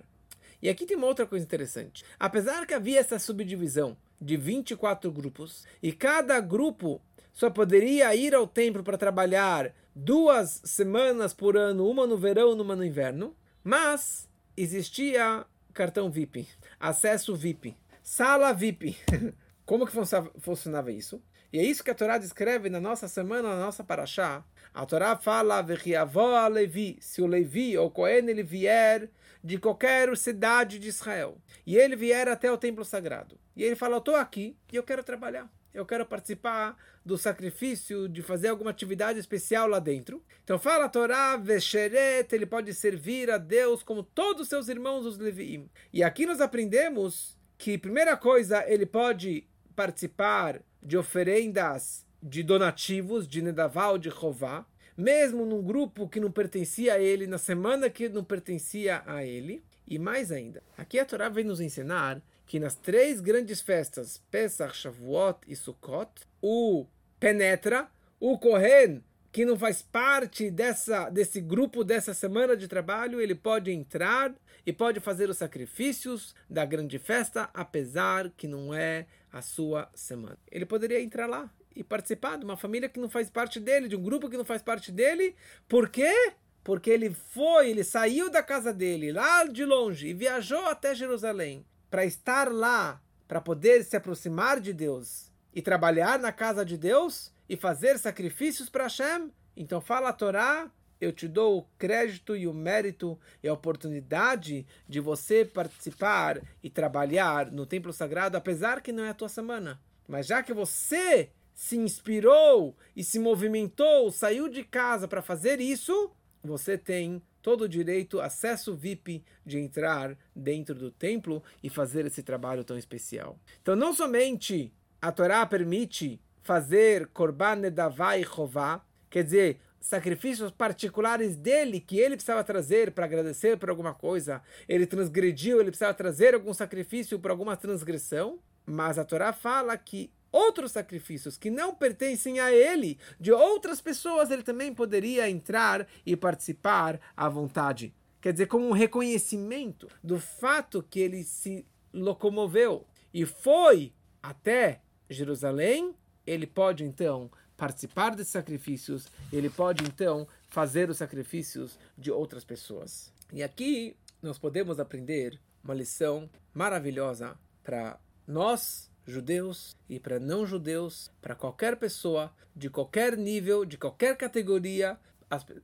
E 0.61 0.69
aqui 0.69 0.85
tem 0.85 0.97
uma 0.97 1.07
outra 1.07 1.25
coisa 1.25 1.45
interessante. 1.45 2.03
Apesar 2.19 2.65
que 2.65 2.73
havia 2.73 2.99
essa 2.99 3.19
subdivisão 3.19 3.95
de 4.19 4.35
24 4.35 5.11
grupos 5.11 5.65
e 5.81 5.91
cada 5.91 6.39
grupo 6.39 6.99
só 7.31 7.49
poderia 7.49 8.15
ir 8.15 8.33
ao 8.33 8.47
templo 8.47 8.83
para 8.83 8.97
trabalhar 8.97 9.71
duas 9.95 10.59
semanas 10.65 11.33
por 11.33 11.55
ano, 11.55 11.87
uma 11.87 12.07
no 12.07 12.17
verão, 12.17 12.53
uma 12.53 12.75
no 12.75 12.83
inverno, 12.83 13.35
mas 13.63 14.27
existia 14.55 15.45
cartão 15.71 16.09
VIP, 16.09 16.47
acesso 16.79 17.35
VIP, 17.35 17.75
sala 18.07 18.53
VIP. 18.53 18.95
Como 19.65 19.85
que 19.85 19.91
funcionava 20.39 20.89
isso? 20.93 21.21
E 21.51 21.59
é 21.59 21.63
isso 21.63 21.83
que 21.83 21.91
a 21.91 21.95
Torá 21.95 22.17
descreve 22.17 22.69
na 22.69 22.79
nossa 22.79 23.05
semana, 23.05 23.49
na 23.49 23.65
nossa 23.65 23.83
paraxá. 23.83 24.45
A 24.73 24.85
Torá 24.85 25.17
fala, 25.17 25.57
a 25.57 26.47
Levi, 26.47 26.97
se 27.01 27.21
o 27.21 27.27
Levi 27.27 27.77
ou 27.77 27.91
Cohen 27.91 28.29
ele 28.29 28.43
vier 28.43 29.09
de 29.43 29.57
qualquer 29.57 30.15
cidade 30.15 30.79
de 30.79 30.87
Israel, 30.87 31.37
e 31.65 31.75
ele 31.75 31.97
vier 31.97 32.29
até 32.29 32.49
o 32.49 32.57
templo 32.57 32.85
sagrado, 32.85 33.37
e 33.53 33.63
ele 33.63 33.75
fala, 33.75 33.95
eu 33.95 33.99
estou 33.99 34.15
aqui 34.15 34.57
e 34.71 34.77
eu 34.77 34.83
quero 34.83 35.03
trabalhar 35.03 35.51
eu 35.77 35.85
quero 35.85 36.05
participar 36.05 36.75
do 37.05 37.17
sacrifício, 37.17 38.09
de 38.09 38.21
fazer 38.21 38.49
alguma 38.49 38.71
atividade 38.71 39.19
especial 39.19 39.67
lá 39.67 39.79
dentro. 39.79 40.23
Então 40.43 40.57
fala 40.57 40.85
a 40.85 40.89
Torá, 40.89 41.37
Vesheret, 41.37 42.33
ele 42.33 42.45
pode 42.45 42.73
servir 42.73 43.29
a 43.29 43.37
Deus 43.37 43.83
como 43.83 44.03
todos 44.03 44.43
os 44.43 44.49
seus 44.49 44.67
irmãos, 44.67 45.05
os 45.05 45.17
Leviim. 45.17 45.69
E 45.93 46.03
aqui 46.03 46.25
nós 46.25 46.41
aprendemos 46.41 47.36
que, 47.57 47.77
primeira 47.77 48.15
coisa, 48.15 48.63
ele 48.67 48.85
pode 48.85 49.47
participar 49.75 50.61
de 50.81 50.97
oferendas 50.97 52.05
de 52.21 52.43
donativos, 52.43 53.27
de 53.27 53.41
Nedaval, 53.41 53.97
de 53.97 54.09
Rová, 54.09 54.65
mesmo 54.95 55.45
num 55.45 55.61
grupo 55.61 56.09
que 56.09 56.19
não 56.19 56.31
pertencia 56.31 56.93
a 56.93 56.99
ele, 56.99 57.27
na 57.27 57.37
semana 57.37 57.89
que 57.89 58.09
não 58.09 58.23
pertencia 58.23 59.03
a 59.05 59.23
ele. 59.23 59.63
E 59.87 59.97
mais 59.99 60.31
ainda, 60.31 60.63
aqui 60.77 60.99
a 60.99 61.05
Torá 61.05 61.29
vem 61.29 61.45
nos 61.45 61.61
ensinar 61.61 62.21
que 62.45 62.59
nas 62.59 62.75
três 62.75 63.21
grandes 63.21 63.61
festas, 63.61 64.21
Pesach, 64.31 64.75
Shavuot 64.75 65.39
e 65.47 65.55
Sukkot, 65.55 66.09
o 66.41 66.85
penetra, 67.19 67.89
o 68.19 68.37
Kohen, 68.37 69.03
que 69.37 69.45
não 69.45 69.55
faz 69.55 69.83
parte 69.83 70.49
dessa, 70.49 71.11
desse 71.11 71.39
grupo, 71.39 71.83
dessa 71.83 72.11
semana 72.11 72.57
de 72.57 72.67
trabalho, 72.67 73.21
ele 73.21 73.35
pode 73.35 73.69
entrar 73.69 74.33
e 74.65 74.73
pode 74.73 74.99
fazer 74.99 75.29
os 75.29 75.37
sacrifícios 75.37 76.33
da 76.49 76.65
grande 76.65 76.97
festa, 76.97 77.47
apesar 77.53 78.31
que 78.31 78.47
não 78.47 78.73
é 78.73 79.05
a 79.31 79.43
sua 79.43 79.91
semana. 79.93 80.39
Ele 80.51 80.65
poderia 80.65 80.99
entrar 80.99 81.27
lá 81.27 81.51
e 81.75 81.83
participar 81.83 82.39
de 82.39 82.45
uma 82.45 82.57
família 82.57 82.89
que 82.89 82.99
não 82.99 83.11
faz 83.11 83.29
parte 83.29 83.59
dele, 83.59 83.87
de 83.87 83.95
um 83.95 84.01
grupo 84.01 84.27
que 84.27 84.37
não 84.37 84.43
faz 84.43 84.63
parte 84.63 84.91
dele. 84.91 85.35
Por 85.67 85.87
quê? 85.87 86.33
Porque 86.63 86.89
ele 86.89 87.11
foi, 87.11 87.69
ele 87.69 87.83
saiu 87.83 88.31
da 88.31 88.41
casa 88.41 88.73
dele, 88.73 89.11
lá 89.11 89.43
de 89.43 89.63
longe, 89.65 90.07
e 90.07 90.13
viajou 90.15 90.65
até 90.65 90.95
Jerusalém 90.95 91.63
para 91.91 92.03
estar 92.03 92.51
lá, 92.51 92.99
para 93.27 93.39
poder 93.39 93.83
se 93.83 93.95
aproximar 93.95 94.59
de 94.59 94.73
Deus 94.73 95.31
e 95.53 95.61
trabalhar 95.61 96.17
na 96.17 96.31
casa 96.31 96.65
de 96.65 96.75
Deus 96.75 97.36
e 97.49 97.55
fazer 97.55 97.97
sacrifícios 97.97 98.69
para 98.69 98.83
Hashem, 98.83 99.31
então 99.55 99.81
fala 99.81 100.09
a 100.09 100.13
Torá, 100.13 100.71
eu 100.99 101.11
te 101.11 101.27
dou 101.27 101.59
o 101.59 101.67
crédito 101.77 102.35
e 102.35 102.47
o 102.47 102.53
mérito 102.53 103.19
e 103.43 103.47
a 103.47 103.53
oportunidade 103.53 104.65
de 104.87 104.99
você 104.99 105.45
participar 105.45 106.41
e 106.63 106.69
trabalhar 106.69 107.51
no 107.51 107.65
templo 107.65 107.93
sagrado, 107.93 108.35
apesar 108.35 108.81
que 108.81 108.91
não 108.91 109.03
é 109.03 109.09
a 109.09 109.13
tua 109.13 109.29
semana. 109.29 109.79
Mas 110.07 110.25
já 110.25 110.41
que 110.41 110.53
você 110.53 111.29
se 111.53 111.77
inspirou 111.77 112.75
e 112.95 113.03
se 113.03 113.19
movimentou, 113.19 114.11
saiu 114.11 114.47
de 114.47 114.63
casa 114.63 115.07
para 115.07 115.21
fazer 115.21 115.59
isso, 115.59 116.11
você 116.43 116.77
tem 116.77 117.21
todo 117.41 117.61
o 117.61 117.69
direito, 117.69 118.19
acesso 118.19 118.75
VIP 118.75 119.23
de 119.45 119.57
entrar 119.57 120.17
dentro 120.35 120.75
do 120.75 120.91
templo 120.91 121.43
e 121.63 121.69
fazer 121.69 122.05
esse 122.05 122.21
trabalho 122.21 122.63
tão 122.63 122.77
especial. 122.77 123.39
Então, 123.61 123.75
não 123.75 123.93
somente 123.93 124.73
a 125.01 125.11
Torá 125.11 125.45
permite 125.45 126.19
fazer 126.47 127.07
Korban 127.07 127.57
Nedavá 127.57 128.17
e 128.17 128.23
Chová, 128.23 128.81
quer 129.09 129.21
dizer, 129.21 129.59
sacrifícios 129.81 130.49
particulares 130.49 131.35
dele 131.35 131.81
que 131.81 131.99
ele 131.99 132.15
precisava 132.15 132.41
trazer 132.41 132.91
para 132.91 133.03
agradecer 133.03 133.57
por 133.57 133.69
alguma 133.69 133.93
coisa, 133.93 134.41
ele 134.65 134.87
transgrediu, 134.87 135.59
ele 135.59 135.71
precisava 135.71 135.93
trazer 135.93 136.33
algum 136.33 136.53
sacrifício 136.53 137.19
por 137.19 137.31
alguma 137.31 137.57
transgressão, 137.57 138.39
mas 138.65 138.97
a 138.97 139.03
Torá 139.03 139.33
fala 139.33 139.77
que 139.77 140.09
outros 140.31 140.71
sacrifícios 140.71 141.37
que 141.37 141.49
não 141.49 141.75
pertencem 141.75 142.39
a 142.39 142.49
ele, 142.49 142.97
de 143.19 143.33
outras 143.33 143.81
pessoas, 143.81 144.31
ele 144.31 144.43
também 144.43 144.73
poderia 144.73 145.29
entrar 145.29 145.85
e 146.05 146.15
participar 146.15 146.97
à 147.15 147.27
vontade. 147.27 147.93
Quer 148.21 148.31
dizer, 148.31 148.45
como 148.45 148.65
um 148.69 148.71
reconhecimento 148.71 149.89
do 150.01 150.17
fato 150.17 150.81
que 150.81 151.01
ele 151.01 151.25
se 151.25 151.65
locomoveu 151.93 152.87
e 153.13 153.25
foi 153.25 153.91
até 154.23 154.79
Jerusalém, 155.09 155.93
ele 156.27 156.45
pode 156.45 156.83
então 156.83 157.31
participar 157.55 158.11
desses 158.15 158.33
sacrifícios, 158.33 159.07
ele 159.33 159.49
pode 159.49 159.83
então 159.83 160.27
fazer 160.49 160.89
os 160.89 160.97
sacrifícios 160.97 161.79
de 161.97 162.11
outras 162.11 162.43
pessoas. 162.43 163.11
E 163.33 163.41
aqui 163.41 163.95
nós 164.21 164.37
podemos 164.37 164.79
aprender 164.79 165.39
uma 165.63 165.73
lição 165.73 166.29
maravilhosa 166.53 167.35
para 167.63 167.99
nós 168.27 168.91
judeus 169.05 169.75
e 169.89 169.99
para 169.99 170.19
não 170.19 170.45
judeus, 170.45 171.09
para 171.21 171.33
qualquer 171.33 171.77
pessoa, 171.77 172.31
de 172.55 172.69
qualquer 172.69 173.17
nível, 173.17 173.65
de 173.65 173.77
qualquer 173.77 174.17
categoria, 174.17 174.97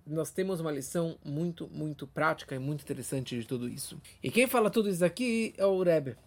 nós 0.05 0.31
temos 0.31 0.59
uma 0.59 0.71
lição 0.71 1.17
muito, 1.23 1.69
muito 1.69 2.05
prática 2.07 2.55
e 2.55 2.59
muito 2.59 2.81
interessante 2.81 3.39
de 3.39 3.47
tudo 3.47 3.67
isso. 3.69 4.01
E 4.21 4.29
quem 4.29 4.47
fala 4.47 4.69
tudo 4.69 4.89
isso 4.89 5.03
aqui 5.03 5.53
é 5.57 5.65
o 5.65 5.81
Rebbe. 5.81 6.17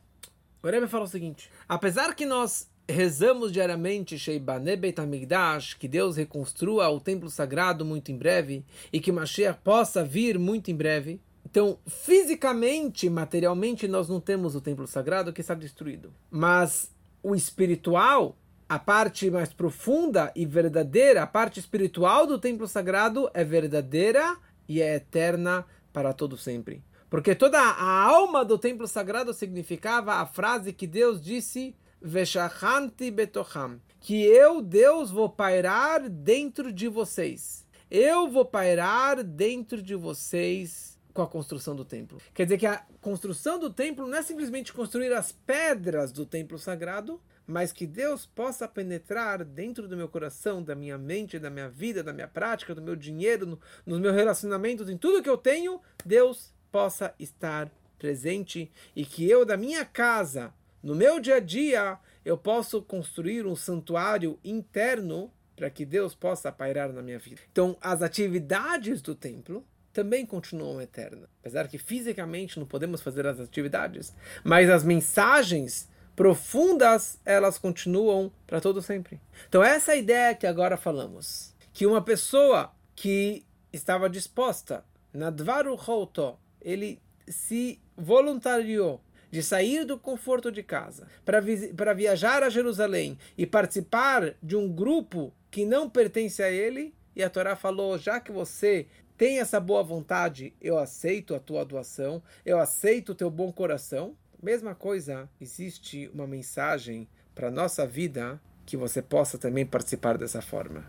O 0.62 0.69
Rebbe 0.69 0.88
fala 0.88 1.05
o 1.05 1.09
seguinte: 1.09 1.50
apesar 1.69 2.14
que 2.14 2.25
nós 2.25 2.71
rezamos 2.88 3.52
diariamente 3.52 4.19
Sheibane 4.19 4.76
Beit 4.76 5.00
HaMikdash, 5.00 5.75
que 5.75 5.88
Deus 5.88 6.16
reconstrua 6.16 6.88
o 6.88 7.00
templo 7.00 7.28
sagrado 7.28 7.85
muito 7.85 8.12
em 8.12 8.16
breve 8.16 8.64
e 8.93 9.00
que 9.00 9.12
Mashiach 9.12 9.59
possa 9.62 10.05
vir 10.05 10.38
muito 10.38 10.71
em 10.71 10.75
breve. 10.75 11.21
Então, 11.45 11.78
fisicamente, 11.87 13.09
materialmente, 13.09 13.88
nós 13.88 14.09
não 14.09 14.21
temos 14.21 14.55
o 14.55 14.61
templo 14.61 14.87
sagrado 14.87 15.33
que 15.33 15.40
está 15.40 15.55
destruído. 15.55 16.12
Mas 16.31 16.90
o 17.23 17.35
espiritual, 17.35 18.37
a 18.69 18.78
parte 18.78 19.31
mais 19.31 19.52
profunda 19.52 20.33
e 20.35 20.45
verdadeira, 20.45 21.23
a 21.23 21.26
parte 21.26 21.59
espiritual 21.61 22.26
do 22.26 22.38
templo 22.38 22.66
sagrado 22.66 23.31
é 23.33 23.45
verdadeira 23.45 24.37
e 24.69 24.83
é 24.83 24.97
eterna 24.97 25.64
para 25.93 26.12
todo 26.12 26.37
sempre. 26.37 26.83
Porque 27.09 27.35
toda 27.35 27.59
a 27.59 28.02
alma 28.02 28.45
do 28.45 28.59
templo 28.59 28.87
sagrado 28.87 29.33
significava 29.33 30.14
a 30.14 30.26
frase 30.26 30.73
que 30.73 30.87
Deus 30.87 31.21
disse: 31.21 31.75
Veshachanti 32.00 33.11
betocham, 33.11 33.81
que 34.00 34.23
eu, 34.23 34.61
Deus, 34.61 35.11
vou 35.11 35.29
pairar 35.29 36.09
dentro 36.09 36.73
de 36.73 36.88
vocês. 36.88 37.67
Eu 37.91 38.29
vou 38.29 38.45
pairar 38.45 39.23
dentro 39.23 39.83
de 39.83 39.95
vocês 39.95 40.97
com 41.12 41.23
a 41.23 41.26
construção 41.26 41.75
do 41.75 41.85
templo. 41.85 42.21
Quer 42.35 42.45
dizer 42.45 42.59
que 42.59 42.67
a 42.67 42.85
construção 43.00 43.59
do 43.59 43.71
templo 43.71 44.07
não 44.07 44.19
é 44.19 44.23
simplesmente 44.23 44.73
construir 44.73 45.12
as 45.12 45.33
pedras 45.33 46.12
do 46.12 46.26
templo 46.26 46.59
sagrado, 46.59 47.21
mas 47.47 47.73
que 47.73 47.87
Deus 47.87 48.26
possa 48.26 48.69
penetrar 48.69 49.43
dentro 49.45 49.88
do 49.88 49.97
meu 49.97 50.09
coração, 50.09 50.62
da 50.62 50.75
minha 50.75 50.99
mente, 50.99 51.38
da 51.38 51.49
minha 51.49 51.69
vida, 51.69 52.03
da 52.03 52.12
minha 52.12 52.29
prática, 52.29 52.75
do 52.75 52.83
meu 52.83 52.95
dinheiro, 52.95 53.47
no, 53.47 53.61
nos 53.87 53.99
meus 53.99 54.15
relacionamentos, 54.15 54.91
em 54.91 54.99
tudo 54.99 55.23
que 55.23 55.31
eu 55.31 55.38
tenho, 55.38 55.81
Deus 56.05 56.53
possa 56.71 57.15
estar 57.19 57.71
presente 57.99 58.71
e 58.95 59.07
que 59.07 59.29
eu, 59.29 59.45
da 59.45 59.57
minha 59.57 59.85
casa, 59.85 60.53
no 60.87 60.95
meu 60.95 61.19
dia 61.19 61.37
a 61.37 61.40
dia, 61.40 61.99
eu 62.25 62.38
possa 62.38 62.81
construir 62.81 63.45
um 63.45 63.57
santuário 63.57 64.38
interno 64.45 65.33
para 65.57 65.69
que 65.69 65.85
Deus 65.85 66.14
possa 66.14 66.52
pairar 66.52 66.93
na 66.93 67.02
minha 67.02 67.19
vida. 67.19 67.40
Então, 67.50 67.76
as 67.81 68.02
atividades 68.02 69.02
do 69.02 69.12
templo 69.12 69.66
também 69.93 70.25
continuam 70.25 70.81
eternas. 70.81 71.28
Apesar 71.40 71.66
que 71.66 71.76
fisicamente 71.76 72.57
não 72.61 72.66
podemos 72.66 73.00
fazer 73.02 73.26
as 73.26 73.40
atividades, 73.40 74.14
mas 74.45 74.71
as 74.71 74.85
mensagens 74.85 75.88
profundas, 76.14 77.19
elas 77.25 77.59
continuam 77.59 78.31
para 78.47 78.61
todo 78.61 78.81
sempre. 78.81 79.21
Então 79.49 79.64
essa 79.64 79.93
é 79.93 79.99
ideia 79.99 80.37
que 80.37 80.47
agora 80.47 80.76
falamos, 80.76 81.52
que 81.73 81.85
uma 81.85 82.00
pessoa 82.00 82.73
que 82.95 83.45
estava 83.73 84.09
disposta, 84.09 84.85
na 85.12 85.31
Dvaru 85.31 85.75
Hoto, 85.75 86.38
ele 86.61 87.02
se 87.26 87.81
voluntariou 87.97 89.00
de 89.30 89.42
sair 89.42 89.85
do 89.85 89.99
conforto 89.99 90.50
de 90.50 90.62
casa 90.62 91.06
para, 91.25 91.42
para 91.76 91.92
viajar 91.92 92.42
a 92.42 92.50
Jerusalém 92.50 93.18
e 93.37 93.47
participar 93.47 94.35
de 94.42 94.56
um 94.56 94.68
grupo 94.68 95.33
que 95.50 95.64
não 95.64 95.88
pertence 95.88 96.42
a 96.42 96.50
ele, 96.50 96.95
e 97.14 97.23
a 97.23 97.30
Torá 97.30 97.56
falou: 97.56 97.97
já 97.99 98.21
que 98.21 98.30
você 98.30 98.87
tem 99.16 99.40
essa 99.40 99.59
boa 99.59 99.83
vontade, 99.83 100.52
eu 100.61 100.78
aceito 100.78 101.35
a 101.35 101.40
tua 101.40 101.64
doação, 101.64 102.23
eu 102.45 102.59
aceito 102.59 103.12
o 103.12 103.14
teu 103.14 103.30
bom 103.30 103.50
coração. 103.50 104.14
Mesma 104.42 104.75
coisa, 104.75 105.28
existe 105.40 106.11
uma 106.12 106.26
mensagem 106.26 107.09
para 107.35 107.49
a 107.49 107.50
nossa 107.50 107.87
vida 107.87 108.40
que 108.66 108.76
você 108.76 109.00
possa 109.00 109.38
também 109.38 109.64
participar 109.64 110.18
dessa 110.18 110.42
forma. 110.42 110.85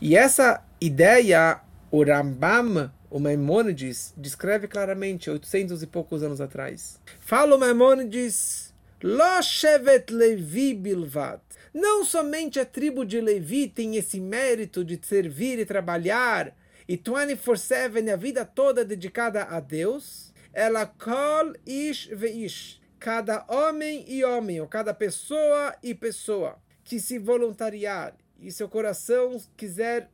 E 0.00 0.16
essa 0.16 0.62
ideia, 0.80 1.60
o 1.90 2.04
Rambam, 2.04 2.92
o 3.10 3.18
Maimonides, 3.18 4.12
descreve 4.16 4.68
claramente, 4.68 5.30
800 5.30 5.82
e 5.82 5.86
poucos 5.86 6.22
anos 6.22 6.40
atrás. 6.40 7.00
Fala 7.20 7.56
o 7.56 7.58
Maimonides, 7.58 8.74
Lo 9.02 9.42
shevet 9.42 10.12
Levi 10.12 10.74
bilvat. 10.74 11.40
Não 11.72 12.04
somente 12.04 12.58
a 12.58 12.64
tribo 12.64 13.04
de 13.04 13.20
Levi 13.20 13.68
tem 13.68 13.96
esse 13.96 14.18
mérito 14.18 14.84
de 14.84 14.98
servir 15.00 15.58
e 15.58 15.64
trabalhar, 15.64 16.56
e 16.88 16.96
24-7, 16.96 18.12
a 18.12 18.16
vida 18.16 18.44
toda 18.44 18.84
dedicada 18.84 19.44
a 19.44 19.60
Deus, 19.60 20.32
ela 20.52 20.86
kol 20.86 21.54
ish 21.66 22.08
veish. 22.12 22.80
Cada 22.98 23.44
homem 23.48 24.04
e 24.08 24.24
homem, 24.24 24.60
ou 24.60 24.66
cada 24.66 24.92
pessoa 24.92 25.76
e 25.82 25.94
pessoa, 25.94 26.58
que 26.82 26.98
se 26.98 27.18
voluntariar 27.18 28.16
e 28.40 28.50
seu 28.50 28.68
coração 28.68 29.40
quiser 29.56 30.10